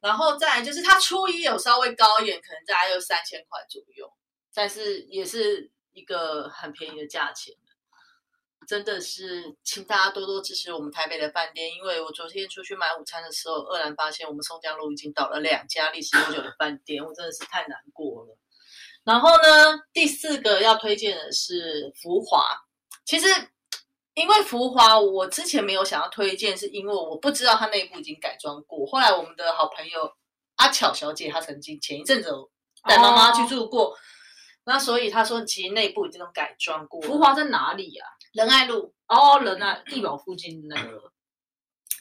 [0.00, 4.08] 然后再来就是它初一有稍微高一点，可能大概有三千块左右，
[4.54, 7.52] 但是也是一个很便宜的价钱。
[8.66, 18.36] 真的是，请大家多多支持我们台北的饭店，因为我昨天出去买午餐的时候，愕然发现我们松江路已经倒了两家历史悠久的饭店，我真的是太难过了。
[19.04, 22.44] 然后呢，第四个要推荐的是福华，
[23.04, 23.28] 其实
[24.14, 28.84] 因为福华，我之前没有想要推荐，是因为我不知道它内部已经改装过。
[28.86, 30.10] 后来我们的好朋友
[30.56, 32.30] 阿巧小姐，她曾经前一阵子
[32.82, 33.96] 带妈妈去住过，
[34.64, 37.06] 那所以她说其实内部已经都改装过了。
[37.06, 38.04] 福华在哪里呀、
[38.36, 41.12] 仁爱路，哦，仁爱地堡附近那个。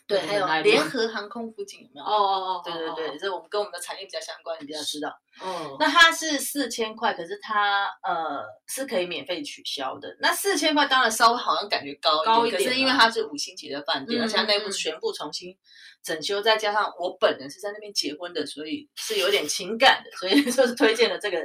[0.08, 2.06] 对，仁还有联合航空附近有没有？
[2.06, 5.10] 哦哦哦，对对对，这我们跟我们的产业比较相关，你比较知道。
[5.41, 10.15] 哦，那它是四千块，可是它呃是可以免费取消的。
[10.19, 15.58] 那四千块当然稍微好像感觉高一点，高一点可是因为啊它是五星级的饭店，嗯而且它内部嗯全部重新
[16.04, 21.39] 整修，再加上我本人是在那边结婚的，所以是有点情感的，所以 就是推荐了这个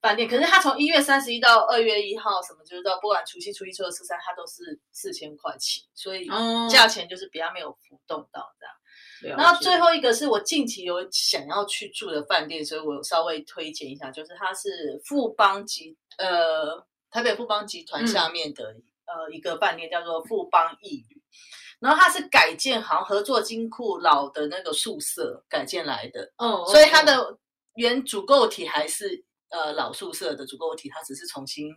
[0.00, 0.28] 饭店。
[0.28, 8.74] 可是他从一月三十一到二月一号，什么就是到不管除夕、初一、初二、初三，它都是四千块起，所以哦价钱就是比较没有浮动到这样。
[8.74, 18.64] 了然后最后一个是我近期有想要去住的饭店，所以我有稍微推荐一下，就是它是富邦集呃台北富邦集团下面的、
[19.06, 21.20] 呃一个饭店，叫做富邦逸旅。
[21.80, 27.38] 然后它是改建，好像合作金库老的那个宿舍改建来的，哦，所以它的
[27.74, 31.68] 原主构体还是呃老宿舍的主构体，它只是重新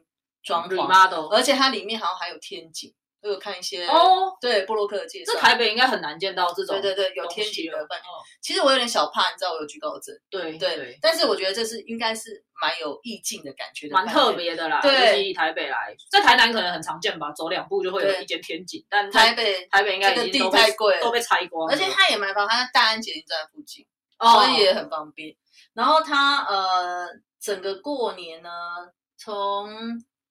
[0.44, 5.40] 装潢而且它里面好像还有天井，我有看一些哦，对布洛克的介绍这。
[5.40, 8.04] 台北应该很难见到这种对对对，有天井的饭店。
[8.04, 14.34] 哦其实我有点小怕，你知道我有惧高症，对对，但是我觉得这是应该是蛮有意境的感觉的，蛮特。
[14.34, 14.82] 别的啦。
[14.82, 23.86] 对台北来，在台南可能很常见吧，走两步就会有一间天井，但台北，台北应该这个地太贵都被拆光了，而且它也蛮方便，它在大安捷运站附近，
[24.18, 25.36] 哦所以也很方便。
[25.76, 27.08] 然后它呃，
[27.42, 28.50] 整个过年呢，
[29.18, 29.68] 从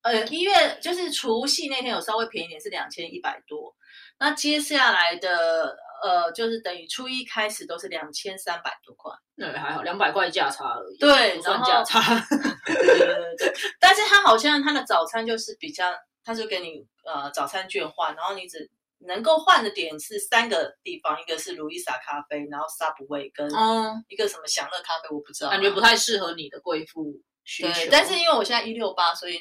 [0.03, 3.75] 呃一月就是除夕那天有稍微便宜一点，是两千一百多。
[4.19, 9.11] 那接下来的呃，就是等于初一开始都是两千三百多块。
[9.37, 12.01] 对还好，两百块价差而已，对不算然后价差。
[12.65, 15.93] 对对对对，但是它好像它的早餐就是比较，
[16.23, 18.71] 它就给你呃早餐券换，然后你只
[19.07, 27.13] 能够换的点是三个地方，一个是路易莎咖啡，然后 Subway 跟嗯，一个什么享乐咖啡，我不知道，感觉不太适合你的贵妇
[27.45, 27.89] 需求对。。
[27.91, 29.41] 但是因为我现在一六八，所以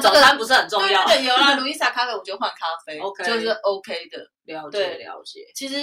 [0.00, 1.04] 早餐不是很重要。
[1.06, 4.18] 对对对，有啦，路易莎咖啡我就换咖啡 OK 就是 OK 的。
[4.44, 5.40] 了解了解。
[5.54, 5.76] 其实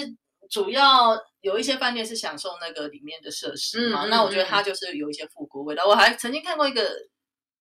[0.50, 5.86] 主要有一些饭店是享受那个里面的设施嘛，那我觉得嗯它就是有一些复古味道。
[5.86, 6.90] 我还曾经看过一个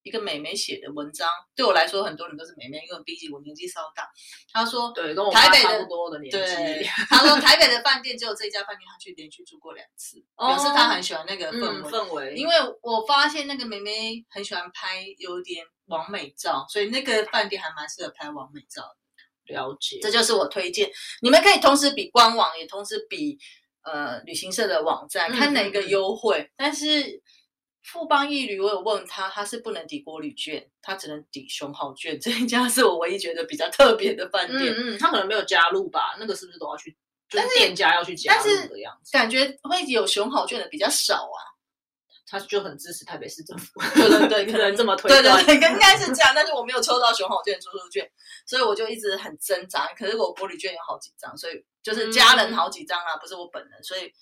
[0.07, 4.09] 一个美眉写的文章，对我来说很多人都是美眉，因为毕竟我年纪稍大。
[4.53, 6.40] 她说，对，跟我妈台北的差不多的年对
[6.85, 6.88] 纪。
[7.11, 11.90] 她说台北的饭店只有这一家饭店，她去连续住过两次，哦表示她很喜欢那个氛嗯，围。
[11.90, 19.55] 氛围，因为我发现那个妹妹很喜欢拍有点完美照，所以那个饭店还蛮适合拍完美照的。
[19.55, 20.90] 了解这就是我推荐，
[21.23, 23.38] 你们可以同时比官网，也同时比
[23.83, 26.51] 呃旅行社的网站，嗯看哪个嗯嗯优惠。
[26.57, 27.23] 但是
[27.87, 32.18] 富邦一旅，我有问他，他是不能抵国旅券，他只能抵熊好券。
[32.18, 36.16] 这一家是我唯一觉得比较特别的饭店，嗯嗯，他可能没有加入吧？
[36.18, 36.96] 那个是不是都要去？
[37.29, 41.38] 就是店家要去加入的样子，感觉会有熊好券的比较少啊。
[42.29, 46.33] 他就很支持台北市政府， 对对对，可能这么推对对对，应该是这样。
[46.35, 48.05] 但是我没有抽到熊好券、住宿券，
[48.44, 49.87] 所以我就一直很挣扎。
[49.96, 54.12] 可是我国旅券有好几张，所以就是家人好几张啊，不是我本人，所以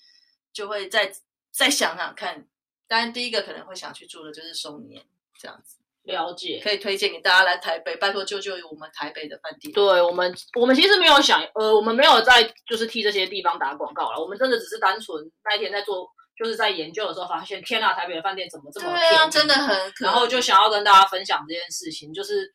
[0.53, 1.11] 就会再
[1.51, 2.47] 再想想看。
[2.87, 5.03] 当然，第一个可能会想去住的就是松年
[5.39, 5.77] 这样子。
[6.03, 9.73] 了解，可以推荐给大家来台北，拜托救救我们台北的饭店。
[9.73, 14.21] 对我们，我们其实没有想，呃，我们没有在就是替这些地方打广告了。
[14.21, 16.09] 我们真的只是单纯那一天在做。
[16.37, 19.31] 就是在研究的时候发现，天呐，台北的饭店怎么这么便宜？
[19.31, 19.93] 真的很。
[20.01, 22.51] 然后就想要跟大家分享这件事情，就是，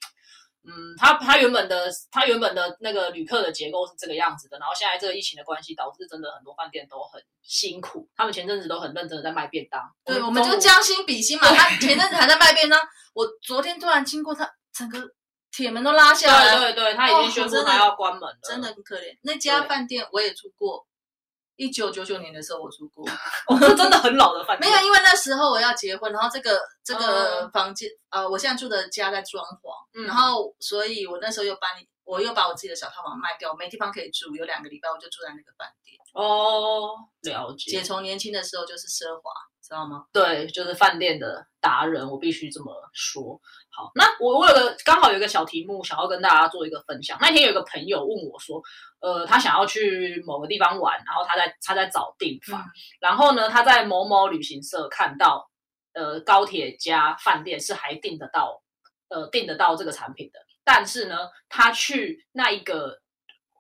[0.62, 8.08] 嗯，他他原本的他原本的那个旅客的结构是这个样子的，然后现在这个疫情的关系，导致真的很多饭店都很辛苦。
[8.14, 9.80] 他们前阵子都很认真的在卖便当。
[10.04, 11.48] 对，我们就将心比心嘛。
[11.48, 12.78] 他前阵子还在卖便当，
[13.14, 15.00] 我昨天突然经过他，整个
[15.50, 16.56] 铁门都拉下来。
[16.56, 19.16] 对对对，他已经宣布他要关门了，真的很可怜。
[19.22, 20.86] 那家饭店我也住过。
[21.60, 23.06] 一九九九年的时候我住过，
[23.60, 24.72] 这真的很老的饭店。
[24.72, 31.68] 没有，因为那时候我要结婚，然后这个这个房间，呃，我现在住的家在装潢，然后所以我那时候又搬，
[32.10, 35.96] 我又把我自己的小套房卖掉，没地方可以住，有两个礼拜我就住在那个饭店。
[36.12, 37.70] 哦，了解。
[37.70, 39.30] 姐从年轻的时候就是奢华，
[39.62, 40.06] 知道吗？
[40.12, 43.40] 对，就是饭店的达人，我必须这么说。
[43.70, 47.16] 好，那我我有个刚好有一个小题目想要跟大家做一个分享。
[47.20, 48.60] 那天有一个朋友问我说，
[48.98, 52.60] 呃，他想要去某个地方玩，然后他在他在找地方，
[52.98, 55.48] 然后呢，他在某某旅行社看到，
[55.92, 58.60] 呃，高铁加饭店是还订得到，
[59.08, 60.40] 呃，订得到这个产品的，
[60.72, 61.16] 但是呢，
[61.48, 63.00] 他去那一个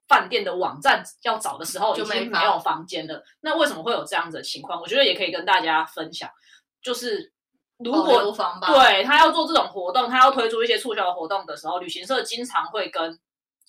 [0.06, 3.20] 饭店的网站要找的时候，已经没有房间了。
[3.40, 4.80] 那为什么会有这样子的情况？
[4.80, 6.30] 我觉得也可以跟大家分享，
[6.80, 7.32] 就是。
[7.82, 8.30] 如果
[8.66, 13.18] 对他要做这种活动，他要推出一些促销活动的时候，旅行社经常会跟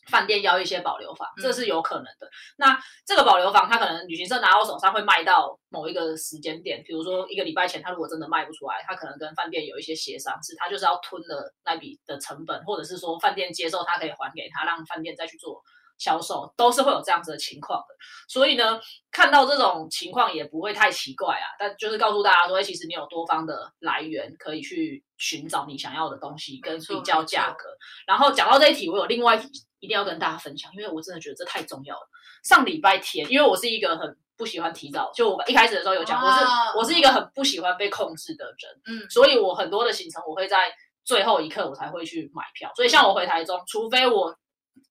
[0.10, 2.30] 饭店要一些保留房，这是有可能的。
[2.58, 15.62] 那这个保留房，他可能旅行社拿到手上会卖到某一个时间点，比如说一个礼拜前，他如果真的卖不出来，他可能跟饭店有一些协商，是他就是要吞了那笔的成本，或者是说饭店接受他可以还给他，让饭店再去做。
[16.02, 17.94] 销售都是会有这样子的情况的，
[18.28, 21.46] 所以呢，看到这种情况也不会太奇怪啊。
[21.60, 27.70] 但就是告诉大家说，其实你有多方的来源可以去寻找你想要的东西，跟比较价格。
[28.08, 29.48] 然后讲到这一题，我有另外一题
[29.80, 32.10] 一定要跟大家分享，因为我真的觉得这太重要了。
[32.44, 36.46] 上礼拜天，因为我是一个很不喜欢提早，就我一开始的时候有讲，我是
[36.80, 40.74] 我是一个很不喜欢被控制的人，嗯，所以我很多的行程我会在
[41.06, 42.72] 最后一刻我才会去买票。
[42.76, 44.36] 所以像我回台中，除非我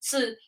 [0.01, 0.38] 是。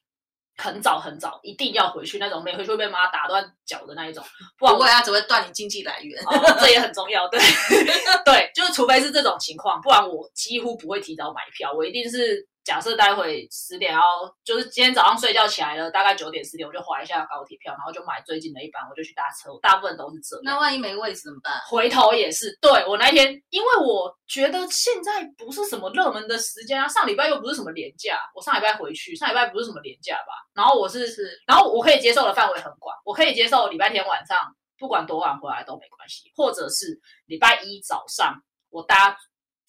[0.57, 4.25] 很早很早，一定要回去那种，没回去会被妈打断脚的那一种。
[4.59, 6.23] 不会啊，只会断你经济来源，
[6.61, 7.29] 这也很重要。
[7.29, 7.41] 对
[8.25, 12.49] 对，就是除非是这种情况，不然我几乎不会提早买票，我一定是。
[12.65, 14.01] 假设待会十点要，
[14.45, 19.51] 就是今天早上睡觉起来了，大概九点十点我就划一下高铁票，然后就买最近的一班，我就去搭车。
[19.61, 20.41] 大部分都是这。
[20.45, 21.53] 那万一没位置怎么办？
[21.69, 22.57] 回头也是。
[22.61, 30.33] 对我那天，因为我觉得现在不是什么热门的时间啊，上礼拜又不是什么廉价，我上礼拜回去，上礼拜不是什么廉价吧？
[30.55, 34.39] 然后我是是，然后我可以接受的范围很广，我可以接受礼拜天晚上
[34.79, 38.35] 不管多晚回来都没关系，或者是礼拜一早上
[38.71, 39.17] 我搭。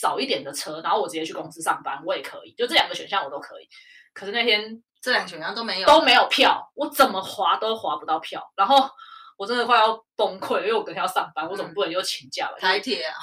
[0.03, 3.69] 早一点的车，然后我直接去公司上班，我也可以，就这两个选项我都可以。
[4.13, 8.89] 可是那天这两个选项都没有，都没有票，我怎么划都划不到票，然后
[9.37, 12.57] 我真的快要崩溃，因为我隔天要上班，我总不能又请假了。
[12.59, 13.15] 台铁啊，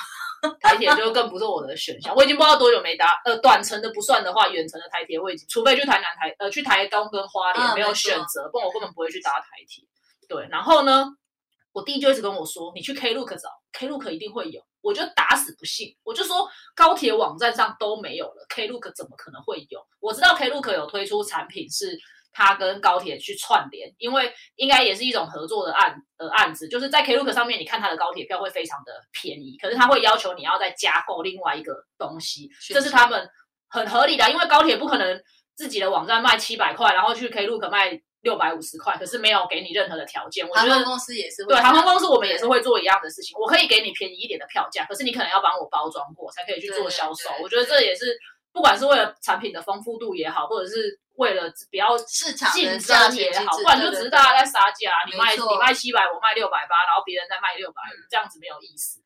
[0.58, 9.84] 台铁就更不是我的选项，我已经不知道多久没搭，呃，短程的不算的话，远程的台铁我已经，除非去台南台，呃，去台东跟花莲没有选择，不然我根本不会去搭台铁。
[10.28, 11.06] 对，然后呢，
[11.72, 14.60] 我弟就一直跟我说，你去 Klook 找，Klook 一定会有。
[14.82, 19.78] 我就打死不信，我就说高铁网站上都没有了，Klook 怎么可能会有？
[20.00, 21.98] 我知道 Klook 有推出产品，是
[22.32, 33.28] 他跟高铁去串联，因为应该也是一种合作的案呃案子，就是在 Klook 上面，你看他的高铁票会非常的便宜，可是他会要求你要再加购另外一个东西，这是他们
[33.68, 35.22] 很合理的，因为高铁不可能
[35.54, 38.00] 自己的网站卖七百块，然后去 Klook 卖。
[38.22, 40.46] 六百五十块，可是没有给你任何的条件。
[40.46, 43.36] 我觉得航空公司也是对航空公司，我们也是会做一样的事情。
[43.38, 47.30] 我可以给你便宜一点的票价，可是你可能要帮我包装过，才可以去做销售。
[47.42, 48.16] 我觉得这也是
[48.52, 54.92] 不管是为了产品的丰富度也好，或者是为了比较市场竞争也好，不然就只是大家在杀价。
[55.10, 59.00] 你卖你卖七百，我卖六百八，然后别人再卖六百，这样子没有意思。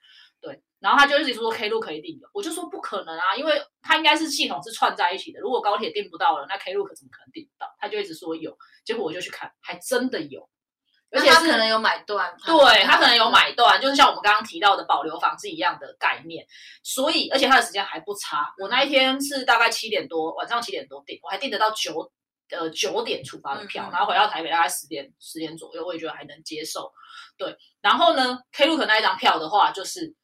[0.44, 5.40] 对，然后他就一直说 K 路可以订的，我就说不可能啊，因为他应该是系统是串在一起的。
[5.40, 7.66] 如果高铁订不到了，那 K 路可怎么可能订不到？
[7.80, 10.46] 他就一直说有，结果我就去看，还真的有，
[11.10, 16.44] 而且是他可能有买断，对他可能有买断，就是像我们刚刚提到的保留房是一样的概念，
[16.82, 18.52] 所以而且他的时间还不差。
[18.60, 22.12] 我那一天是大概七点多，晚上七点多订，我还订得到九
[22.50, 26.92] 呃九点出发的票，然后回到台北大概十点十点左右，我也觉得还能接受。
[27.38, 30.14] 对，然后呢，Klook 那一张票的话，就是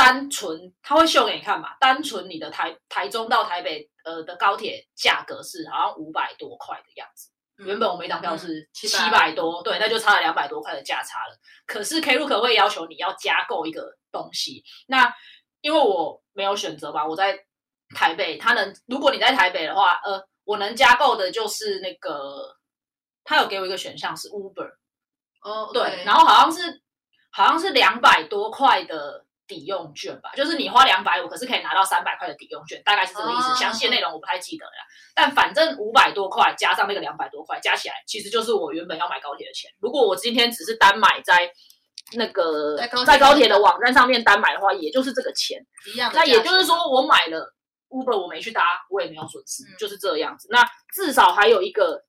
[0.00, 7.30] 单纯他会秀给你看嘛，单纯你的台台中到台北呃的高铁价格是好像五百多块的样子。
[7.58, 11.36] 原本我们一张票是七700百多，对，那就差了两百多块的价差了。
[11.66, 15.14] 可是 Klook 会要求你要加购一个东西，那
[15.60, 17.38] 因为我没有选择吧，我在
[17.94, 22.56] 台北，他能如果你在台北的话，呃，我能加购的就是那个，
[23.22, 24.70] 他有给我一个选项是 Uber，
[25.42, 26.80] 哦，对，然后好像是
[27.30, 33.50] 好像是两百多块的抵用券吧，就是你花两百五，可是可以拿到三百块的抵用券，大概是这个意思。
[33.50, 34.72] 哦详细的内容我不太记得了，
[35.12, 39.68] 但反正五百多块加上那个两百多块，加起来其实就是我原本要买高铁的钱。
[39.80, 41.50] 如果我今天只是单买在
[42.12, 45.60] 那个在高铁在高铁的网站上面单买的话，也就是这个钱。
[45.92, 46.24] 一样那。
[46.24, 47.52] 也就是说，我买了
[47.88, 50.46] Uber，我没去搭，我也没有损失，嗯就是这样子。
[50.50, 52.00] 那至少还有一个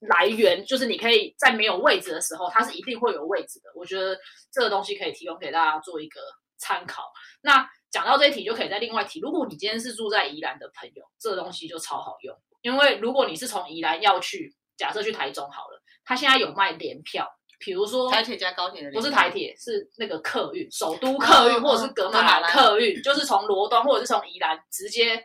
[0.00, 3.70] 来源，就是你可以在没有位置的时候，它是一定会有位置的。
[3.74, 4.18] 我觉得
[4.52, 6.20] 这个东西可以提供给大家做一个
[6.58, 7.10] 参考。
[7.40, 17.26] 那讲到这一题，就可以再另外提，如果你今天是住在宜兰的朋友，这个东西就超好用，因为如果你是从宜兰要去，假设去台中好了，他现在有卖联票，
[17.58, 25.24] 比如说台铁加高铁的，不是台，铁，是那个客运，首都客运、哦或者是格马兰客运，就是从罗东或者是从宜兰直接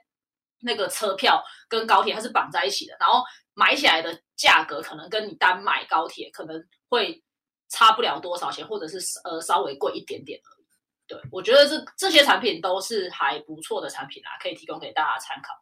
[0.62, 3.22] 那个车票跟高铁它是绑在一起的，然后
[3.54, 7.22] 买起来的价格可能跟你单买高铁可能会
[7.70, 10.40] 差不了多少钱，或者是呃稍微贵一点点。
[11.14, 15.54] 对，我觉得这这些产品都是还不错的产品啦，可以提供给大家参考。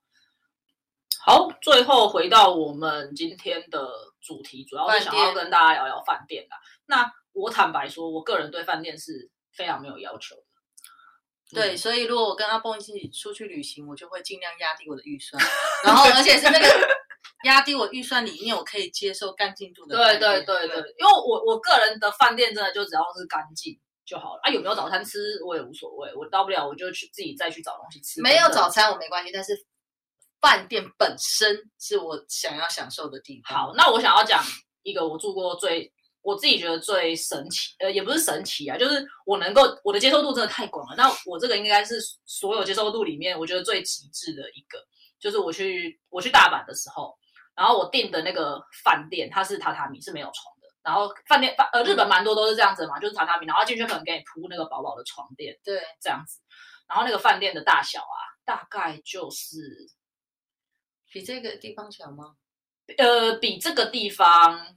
[1.23, 3.89] 好，最后回到我们今天的
[4.21, 6.57] 主题，主要是想要跟大家聊聊饭店啦。
[6.85, 10.41] 那我坦白说，我个人对饭店是非常没有要求的。
[11.53, 15.43] 对，嗯所以如果我跟阿蹦一起出去旅行，我就会尽量压低我的预算，
[15.83, 16.67] 然后 而且是那个
[17.43, 20.17] 压低我预算里面我可以接受干净度的对。
[20.17, 23.79] 对对对，因为我我个人的饭店真的就只要是干净
[24.11, 28.21] 就好了啊，有没有早餐吃我也无所谓，我到不了我就去自己再去找东西吃。
[28.21, 29.53] 没有早餐我没关系，但是
[30.41, 33.57] 饭店本身是我想要享受的地方。
[33.57, 34.43] 好，那我想要讲
[34.83, 35.89] 一个我住过最
[36.21, 40.95] 我自己觉得最神奇，呃，也不是神奇啊，就是我能够我的接受度真的太广了。
[40.97, 44.77] 那我这个应该是所有接受度里面我觉得最极致的一个，
[45.19, 47.17] 就是我去我去大阪的时候，
[47.55, 56.39] 然后我订的那个饭店它是榻榻米是没有床的，然后饭店饭呃日本蛮多都是这样子嘛，就是榻榻米，然后进去可能给你铺那个薄薄的床垫对，这样子，
[56.87, 59.57] 然后那个饭店的大小啊，大概就是
[61.11, 62.35] 比这个地方小吗？
[62.97, 64.75] 呃，比这个地方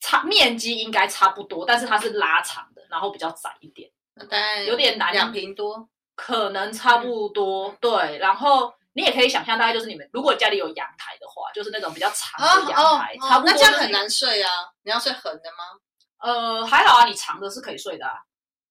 [0.00, 5.88] 差面积应该差不多，但是它是拉长的，然后比较窄一点，那大概有点难两平多。
[6.14, 7.74] 可能差不多。
[7.80, 13.90] 对，然后你也可以想象，大概就是你们如果家里有阳台的话，就是那种比较长的阳台，差不多、哦那这样很。
[13.92, 14.50] 难睡啊！
[14.82, 15.64] 你要睡横的吗？
[16.18, 18.14] 呃，还好啊，你长的是可以睡的啊。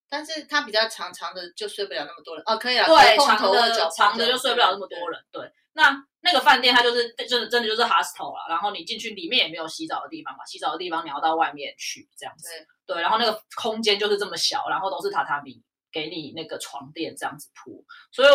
[0.09, 5.23] 但是它比较长长的就睡不了那么多人哦，可以啊，对，长的长的就睡不了那么多人。
[5.31, 12.49] 对，那那个饭店它就是真的真的就是 hostel 了，然后你进去里面也没有洗澡的地方嘛，洗澡的地方你要到外面去这样子。
[12.85, 18.27] 对对，然后那个空间就是这么小，然后都是榻榻米给你那个床垫这样子铺，所以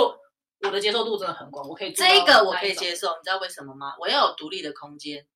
[0.63, 3.95] 我的接受度真的很广，我可以这个我可以接受，你知道为什么吗？
[4.01, 5.27] 我要有独立的空间，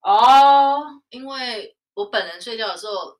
[0.00, 0.80] 哦。
[1.10, 3.18] 因为我本人睡觉的时候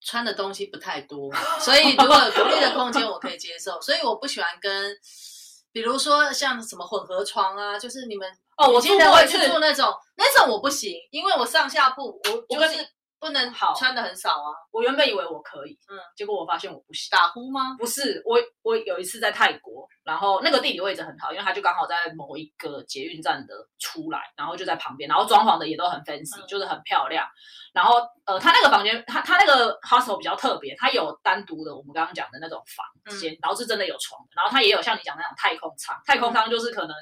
[0.00, 3.80] 穿的东西不太多，所以如果有独立的空间，我可以接受。
[3.80, 4.94] 所以我不喜欢跟，
[5.72, 12.86] 比如说像什么混合床啊，就是你们哦，我记得会去住那种，那种我不行，因为我上下铺我我就是
[13.24, 14.52] 不能好穿的很少啊。
[14.70, 17.08] 我原本以为我可以，嗯嗯，结果我发现我不行。
[17.10, 17.74] 打呼吗？
[17.78, 27.26] 不是我，我有一次在泰国，然后那个地理位置很好，因为它就刚好在某一个捷运站的出来，然后就在旁边，然后装潢的也都很 fancy，、嗯就是很漂亮。
[27.72, 27.96] 然后
[28.26, 36.94] 呃，他那个房间，他他那个 hostel 比较特别，他有单独的我们刚刚讲的那种房间，然后是真的有床，然后他也有像你讲那种太空舱，太空舱就是可能。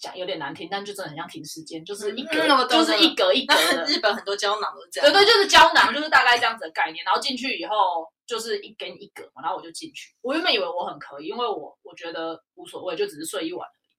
[0.00, 5.12] 讲有点难听，但就真的很像停尸间，就是一格，就是一格一格的， 日本很多胶囊都是这样。
[5.12, 7.04] 对对，就是胶囊，就是大概这样子的概念。
[7.04, 10.14] 然后进去以后，就是一根一格嘛，然后我就进去。
[10.20, 13.92] 我原本以为我很可以，因为我我觉得无所谓，就只是睡一晚而已。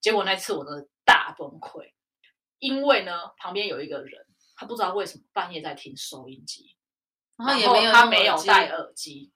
[0.00, 1.92] 结果那次我真的大崩溃，
[2.58, 4.24] 因为呢，旁边有一个人，
[4.56, 6.76] 他不知道为什么半夜在听收音机，
[7.36, 9.32] 然后他没有戴耳机。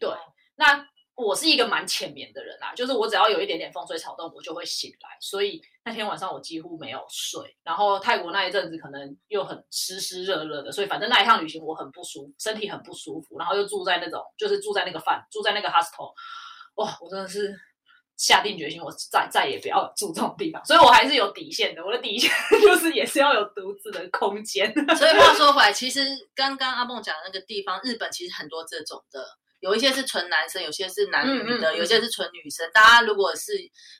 [0.00, 0.10] 对，
[0.56, 5.16] 那我是一个蛮浅眠的人啊，就是我只要有一点点风吹草动，我就会醒来。
[5.20, 7.56] 所以那天晚上我几乎没有睡。
[7.62, 13.38] 然后泰国那一阵子可能又很湿湿热热的，所以反正那一趟旅行我很不舒服，身体很不舒服。
[13.38, 16.12] 然后又住在那种，就是住在那个饭，住在那个 hostel，
[16.74, 17.54] 哇，我真的是。
[18.16, 21.84] 下定决心，我再再也不要住这种地方，所以我还是有底线的。
[21.84, 22.30] 我的底线
[22.62, 24.72] 就是也是要有独自的空间。
[24.96, 29.20] 所以话说回来，其实刚刚阿梦讲的那个地方，日本其实很多这种的，
[29.64, 32.70] 有一些是纯男生，有些是男女的，有些是纯女生。
[32.72, 33.52] 大家如果是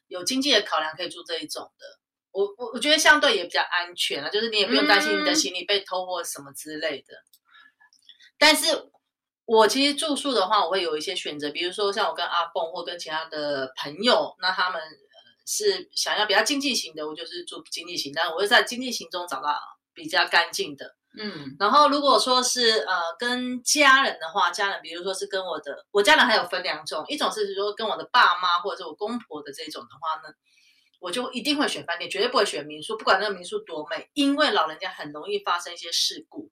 [0.08, 1.86] 有经济的考量，可以住这一种的。
[2.32, 7.14] 我我我觉得相对也比较安全啊，就是你也不用担心你的行李被偷或什么之类的。
[8.38, 8.90] 但是。
[9.46, 14.80] 我其实住宿的话，我会有一些选择，比如说像我跟阿凤或跟其他的朋友，那他们
[15.44, 19.60] 是想要比较经济型的，我就是住经济型，但我会在经济型中找到
[19.92, 20.96] 比较干净的。
[21.16, 30.34] 嗯，然后如果说是呃跟家人的话，家人比如说是跟我的，我家人还有分两种，一种是说跟我的爸妈或者是我公婆的这种的话呢，
[31.00, 36.50] 我就一定会选饭店，绝对不会选民宿，不管那个民宿多美，因为老人家很容易发生一些事故。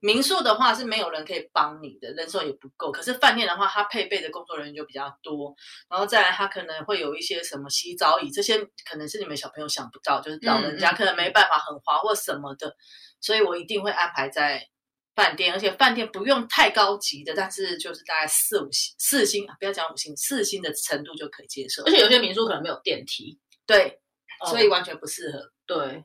[0.00, 2.92] 民宿的话是没有人可以帮你的，人手也不够。
[2.92, 5.52] 可是饭店的话，它配备的工作人员就比较多，
[5.90, 8.56] 然后再来，它可能会有一些什么洗澡椅，这些
[8.88, 12.72] 可能是你们小朋友想不到，就是老人家可能没办法很滑或什么的，
[13.20, 14.68] 所以我一定会安排在
[15.14, 21.82] 饭店，而且饭店不用太高级的，但是就是大概四五星、四星不要讲五星，四星的程度就可以接受。
[21.84, 24.00] 而且有些民宿可能没有电梯，对，
[24.48, 25.52] 所以完全不适合。
[25.66, 26.04] 对。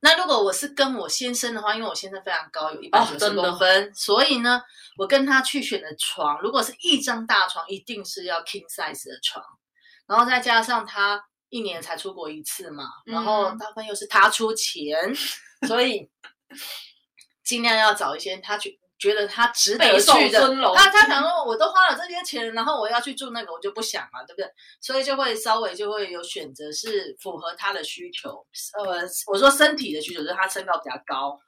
[0.00, 4.60] 那如果我是跟我先生的话，因为我先生非常高，有一百九十公分，所以呢，
[4.98, 9.42] 我跟他去选的床，如果是一张大床，一定是要 king size 的床，
[10.06, 11.24] 然后再加上他
[11.54, 14.98] 一年才出国一次嘛，然后大部分又是他出钱，
[15.68, 16.10] 所以
[17.44, 18.80] 尽量要找一些他去。
[18.96, 20.40] 觉得他值得去的，
[20.74, 24.50] 他他想说，我都花了这些钱，然后我要去住那个，我就不想了，对不对？
[24.80, 28.30] 所以就会稍微就会有选择是符合他的需求。
[28.78, 31.38] 呃，我说身体的需求，就是他身高比较高，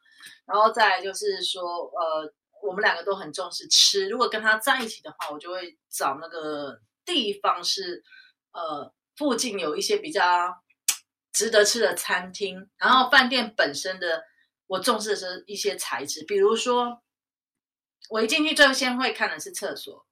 [0.44, 2.30] 然后再就是说，呃，
[2.62, 4.06] 我们两个都很重视吃。
[4.08, 8.02] 如果跟他在一起的话，我就会找那个地方是，
[8.52, 10.62] 呃，附近有一些比较
[11.32, 14.24] 值得吃的餐厅，然后饭店本身的，
[14.66, 17.02] 我重视的是一些材质，比如说。
[18.08, 20.06] 我一进去最先会看的是厕所，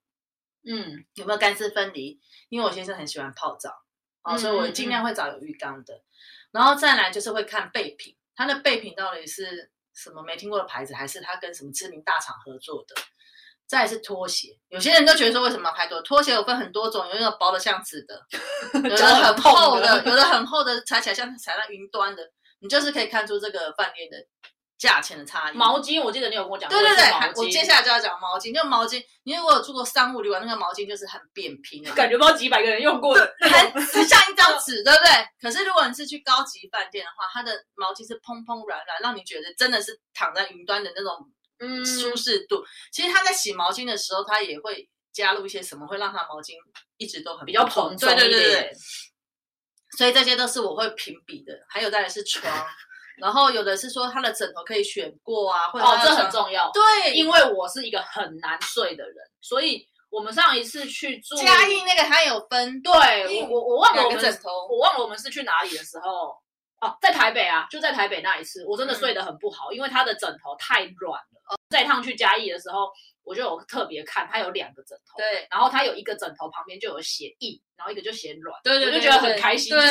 [0.68, 2.20] 嗯，有没有干湿分离？
[2.48, 3.84] 因为我先生很喜欢泡澡，
[4.24, 6.02] 哦，所以我尽量会找有浴缸的。
[6.50, 12.96] 然后再来就是会看备品，它的备品到底是什么没听过的牌子，还是他跟什么知名大厂合作的？
[13.66, 16.00] 再是拖鞋，有些人都觉得说为什么要拍拖？
[16.02, 18.20] 拖鞋有分很多种，有那种薄的像纸的，
[18.88, 22.22] 有的很厚的，有的很厚的，踩起来像踩在云端的，
[22.60, 24.16] 你就是可以看出这个饭店的。
[24.76, 25.56] 价钱的差异。
[25.56, 26.68] 毛巾，我记得你有跟我讲。
[26.68, 28.52] 对对对，我接下来就要讲毛巾。
[28.52, 35.08] 就毛巾，你如果有住过商务旅馆，那个毛巾就是很扁平的， 感觉不知道几百个人用过的， 很像一张纸，对不对？
[35.40, 41.32] 可是如果你是去高级饭店的话，它的毛巾是蓬蓬软软，让你觉得真的是躺在云端的那种嗯
[41.84, 42.64] 舒适度。
[42.92, 46.52] 其实他在洗毛巾的时候，他也会加入一些什么，会让他毛巾
[46.96, 48.72] 一直都很比较蓬松对对对对。
[49.96, 51.52] 所以这些都是我会评比的。
[51.68, 52.52] 还有再来是床。
[53.16, 56.68] 然后有的是说他的枕头可以选过啊，哦，这很重要。
[56.72, 62.82] 对，因为我是一个很难睡的人，所以我们上一次去住嘉义那个他有分。
[62.82, 64.20] 对，我我我忘了我们
[64.68, 66.36] 我忘了我们是去哪里的时候
[66.84, 71.56] 哦，在台北啊，就在台北那一次，我真的睡得很不好，因为他的枕头太软了。
[71.70, 72.90] 这一趟去嘉义的时候，
[73.22, 79.74] 我就有特别看，他有两个枕头，对，然后他有一个枕头旁边就有写硬，然后一个就写软，对对，我就觉得很开心。
[79.74, 79.82] 对。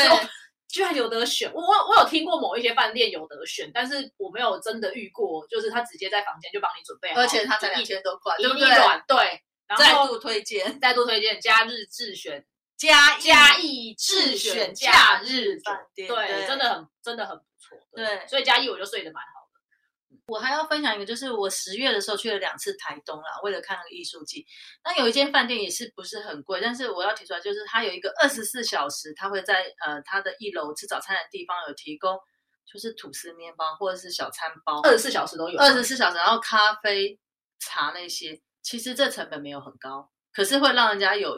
[0.69, 8.67] 居然有得选，我我我有听过某一些饭店有得选，但是我没有真的遇过，就是他直接在房间就帮你准备好，而且他才两千多块，对不对？
[9.07, 9.43] 对，
[9.77, 12.43] 再度推荐，再度推荐，假日自选，
[12.77, 20.19] 嘉嘉义自选假日饭店，对，真的很真的很不错，对，所以嘉义我就睡得蛮好的。
[20.25, 24.45] 我还要分享一个，就是我十月的时候去了两次台东啦，为了看那个艺术季。
[24.83, 32.17] 那有一间饭店也是不是很贵，但是我要提出来，就是它有一个二十四小时，它会在呃它的一楼吃早餐的地方有提供，
[32.65, 37.19] 就是吐司面包或者是小餐包，二十四小时都有，二十四小时，然后咖啡、
[37.59, 41.37] 茶那些，其实这成本没有很高，可是会让人家有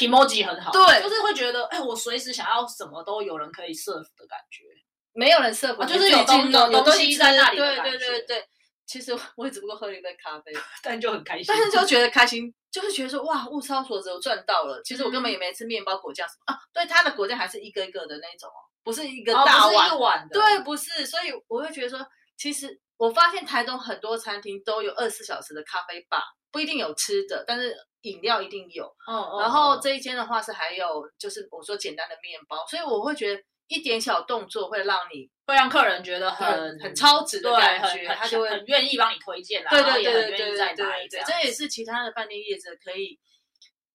[0.00, 4.64] emoji 很好，对，就是会觉得哎，我随时想要什么都有人可以 serve 的感觉。
[5.12, 7.56] 没有人设伏，就是有东有东西在那里。
[7.56, 8.44] 对对对对，
[8.86, 11.46] 其实我也只不过喝了一杯咖啡， 但就很开心。
[11.48, 14.78] 但是就觉得开心，就是觉得说哇，物超所值，我赚到了。
[14.84, 16.60] 其实我根本也没吃面包果酱什么啊。
[16.70, 19.66] 对，它的果酱还是一个一个的那种哦，不是一个大
[19.96, 20.28] 碗。
[20.28, 21.06] 对，不是。
[21.06, 26.22] 所以我会觉得说，其实我发现台东很多餐厅都有二十四小时的咖啡吧，
[26.52, 27.74] 不一定有吃的，但是。
[28.06, 40.66] 饮料一定有，嗯然后这一间的话是还有就是我说简单的面包，所以我会觉得一点小动作会让你会让客人觉得很很很超值的，感觉，他就会很愿意帮你推荐啦，对对对对对
[41.08, 43.18] 对这也是其他的饭店业者可以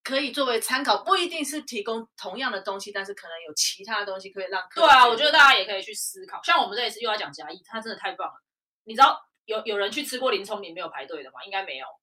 [0.03, 6.41] 可以作为参考，不一定是提供同样的东西，但是可能有其他的东西可以让客对啊，我觉得大家也可以去思考。
[6.43, 8.33] 像我们这一次又要讲嘉义，它真的太棒了。
[8.83, 11.43] 你知道有有人去吃过林聪明没有排队的吗？
[11.45, 12.00] 应该没有吧？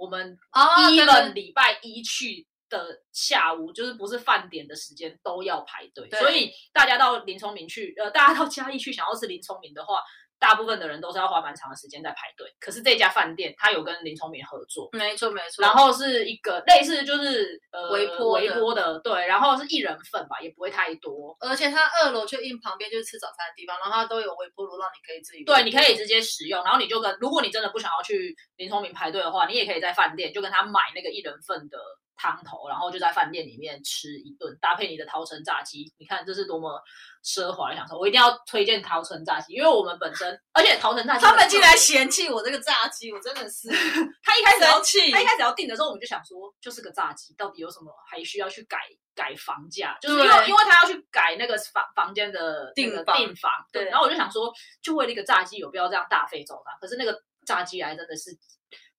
[0.00, 10.00] 我们第，一个礼拜一去的下午，就是不是饭点的时间都要排队，所以大家到林聪明去，呃，大家到嘉义去想要吃林聪明的话，
[10.40, 12.52] 大部分的人都是要花蛮长的时间在排队。
[12.58, 21.36] 可是这家饭店它有跟林聪明合作，没错没错，然后是一个类似就是呃微波微波的，对，然后是一人份吧，也不会太多。
[21.38, 31.78] 而且它二楼就因旁边就是吃早餐的地方，然后它都有微波炉让你可以自己对，你可以直接使用，然后你就跟，如果你真的不想要去林聪明排队的话，你也可以在饭店就跟他买那个一人份的
[32.20, 35.90] 汤头，然后就在饭店里面吃一顿，搭配你的桃城炸鸡。
[35.96, 36.78] 你看这是多么
[37.24, 37.96] 奢华的享受！
[37.96, 43.70] 我一定要推荐桃城炸鸡，因为我们本身，而且桃城炸鸡他们竟然嫌弃我这个炸鸡，我真的是
[44.22, 48.76] 他一开始要生气他一开始要订的时候，我们就想说，就是个炸鸡，到底有什么还需要去改
[49.14, 49.96] 改房价？
[50.02, 53.84] 就是因为因为他要去改那个房房间的那个订房订房，对。
[53.84, 54.52] 对然后我就想说，
[54.82, 56.76] 就为了一个炸鸡，有必要这样大费周章？
[56.82, 58.30] 可是那个炸鸡来真的是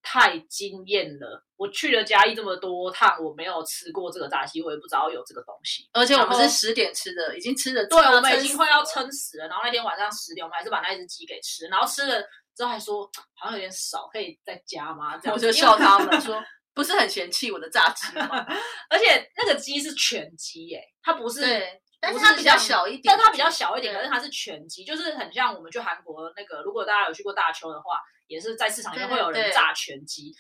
[0.02, 1.44] 太惊艳了！
[1.58, 5.88] 我去了嘉义这么多趟，我没有吃过这个炸鸡，我也不知道有这个东西。
[5.94, 9.48] 而且我们是十点吃的，已经吃的对，我们已经快要撑死了。
[9.48, 12.22] 然后那天晚上十点，我们还是把那一只鸡给吃，然后吃了
[12.56, 15.18] 之后还说好像有点少，可以再加吗？
[15.18, 16.44] 这样我就笑他们说，
[16.74, 18.46] 不是很嫌弃我的炸鸡吗？
[18.90, 28.00] 而且那个鸡是全鸡耶，它不是，对，但是它比较小一点，但它比较小一点，可是它是全鸡，就是很像我们去韩国那个，如果大家有去过大邱的话，
[28.32, 30.34] 也是在市场里面会有人炸全鸡，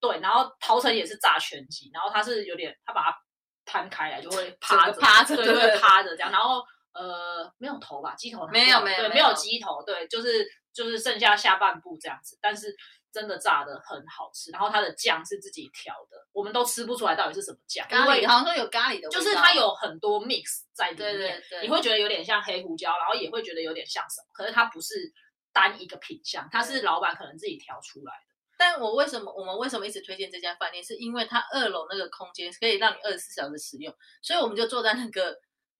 [0.00, 3.16] 对，然后陶城也是炸全鸡，然后它是有点，它把它
[3.64, 6.62] 摊开来就会趴着，趴着对，会趴着这样，然后
[6.94, 9.08] 呃没有头吧，鸡头没有，没没有？
[9.10, 9.34] 没有有。
[9.34, 12.74] 鸡头，对，就是就是剩下下半部这样子，但是。
[13.14, 24.96] 真的炸的很好吃，然后它的酱是自己调的，我们都吃不出来到底是什么酱，咖喱，好像说有咖喱的味道，就是它有很多 mix 在里面，对对对，你会觉得有点像黑胡椒，然后也会觉得有点像什么，可是它不是
[25.54, 28.34] 单一个品相，它是老板可能自己调出来的。
[28.58, 30.84] 但我为什么我们为什么一直推荐这家饭店？
[30.84, 35.30] 是因为它二楼那个空间可以让你二十四小时使用，所以我们就坐在那个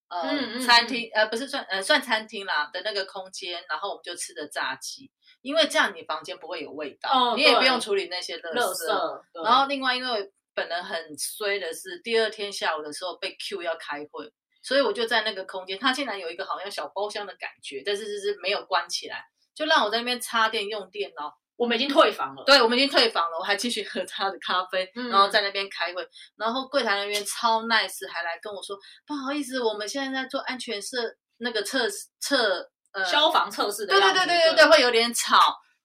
[0.08, 5.10] 呃、嗯嗯餐厅呃不是算呃算餐厅啦的那个空间，然后我们就吃的炸鸡，
[5.40, 8.86] 因为这样你房间不会有味道，哦你也不用处理那些垃垃圾。
[8.86, 19.24] 圾，对然后另外因为本人很衰的是，第二天下午的时候被 Q 要开会，所以我就在那个空间，它竟然有一个好像小包厢的感觉，但是就是没有关起来，
[19.54, 21.32] 就让我在那边插电用电脑。
[21.56, 22.42] 我们已经退房了。
[22.44, 26.04] 对，我们已经退房了，我还继续喝他的咖啡，嗯然后在那边开会，
[26.36, 28.76] 然后柜台那边超 nice，还来跟我说
[29.06, 30.98] 不好意思，我们现在在做安全测
[31.36, 31.88] 那个测
[32.18, 35.36] 测呃，消防测试的对对，对对对对，会有点吵，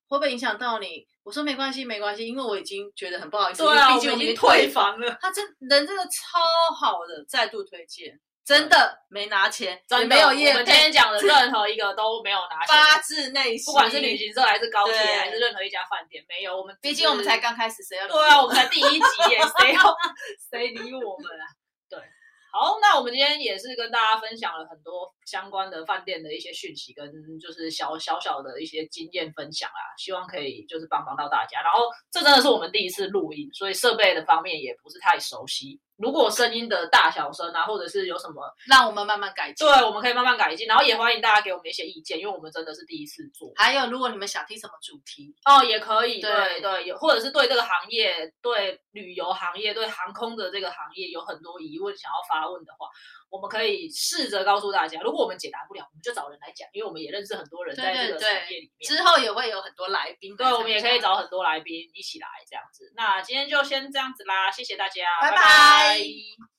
[0.07, 1.07] 会不会影响到你？
[1.21, 5.15] 我说没关系没关系，因为我已经觉得很不好意思，对啊，毕竟我们已经退退房了。
[5.21, 6.39] 他真人真的超
[6.75, 8.19] 好的，再度推荐，
[8.49, 16.57] 真的没拿钱，也没有业我们今，天讲的任何一个都没有拿发钱，自内心，不管是旅，行社还是高铁对还是任何一家饭店，没有。
[16.57, 19.95] 我们毕竟我们才刚开始，谁要理对啊，我们才第一集耶， 谁要
[20.49, 21.45] 谁理我们啊？
[21.87, 21.99] 对，
[22.51, 27.05] 好，那我们今天也是跟大家分享了很多相关的饭店的一些讯息，跟
[27.39, 31.61] 就是小小小的一些经验分享啊，希望可以就是帮帮到大家。
[31.61, 35.79] 然后这真的是我们第一次录音，所以设备的方面也不是太熟悉。
[35.99, 39.67] 如果声音的大小声啊，或者是有什么，让我们慢慢改进。
[39.67, 40.65] 对，我们可以慢慢改进。
[40.65, 43.51] 然后也欢迎大家给我们一些意见，因为我们真的是第一次做。
[43.55, 52.87] 还有，如果你们想听什么主题，哦，也可以，对对或者是对这个行业、对旅游行业、对航空的这个行业有很多疑问想要发问的话，
[53.29, 54.99] 我们可以试着告诉大家。
[55.01, 58.89] 如果我们解答不了，我们就找人来讲，因为我们也认识很多人在这个对对产业里面。
[58.89, 62.91] 之后也会有很多来宾来对，我们也可以找很多来宾一起来这样子。
[62.95, 66.58] 那今天就先这样子啦，谢谢大家，拜拜拜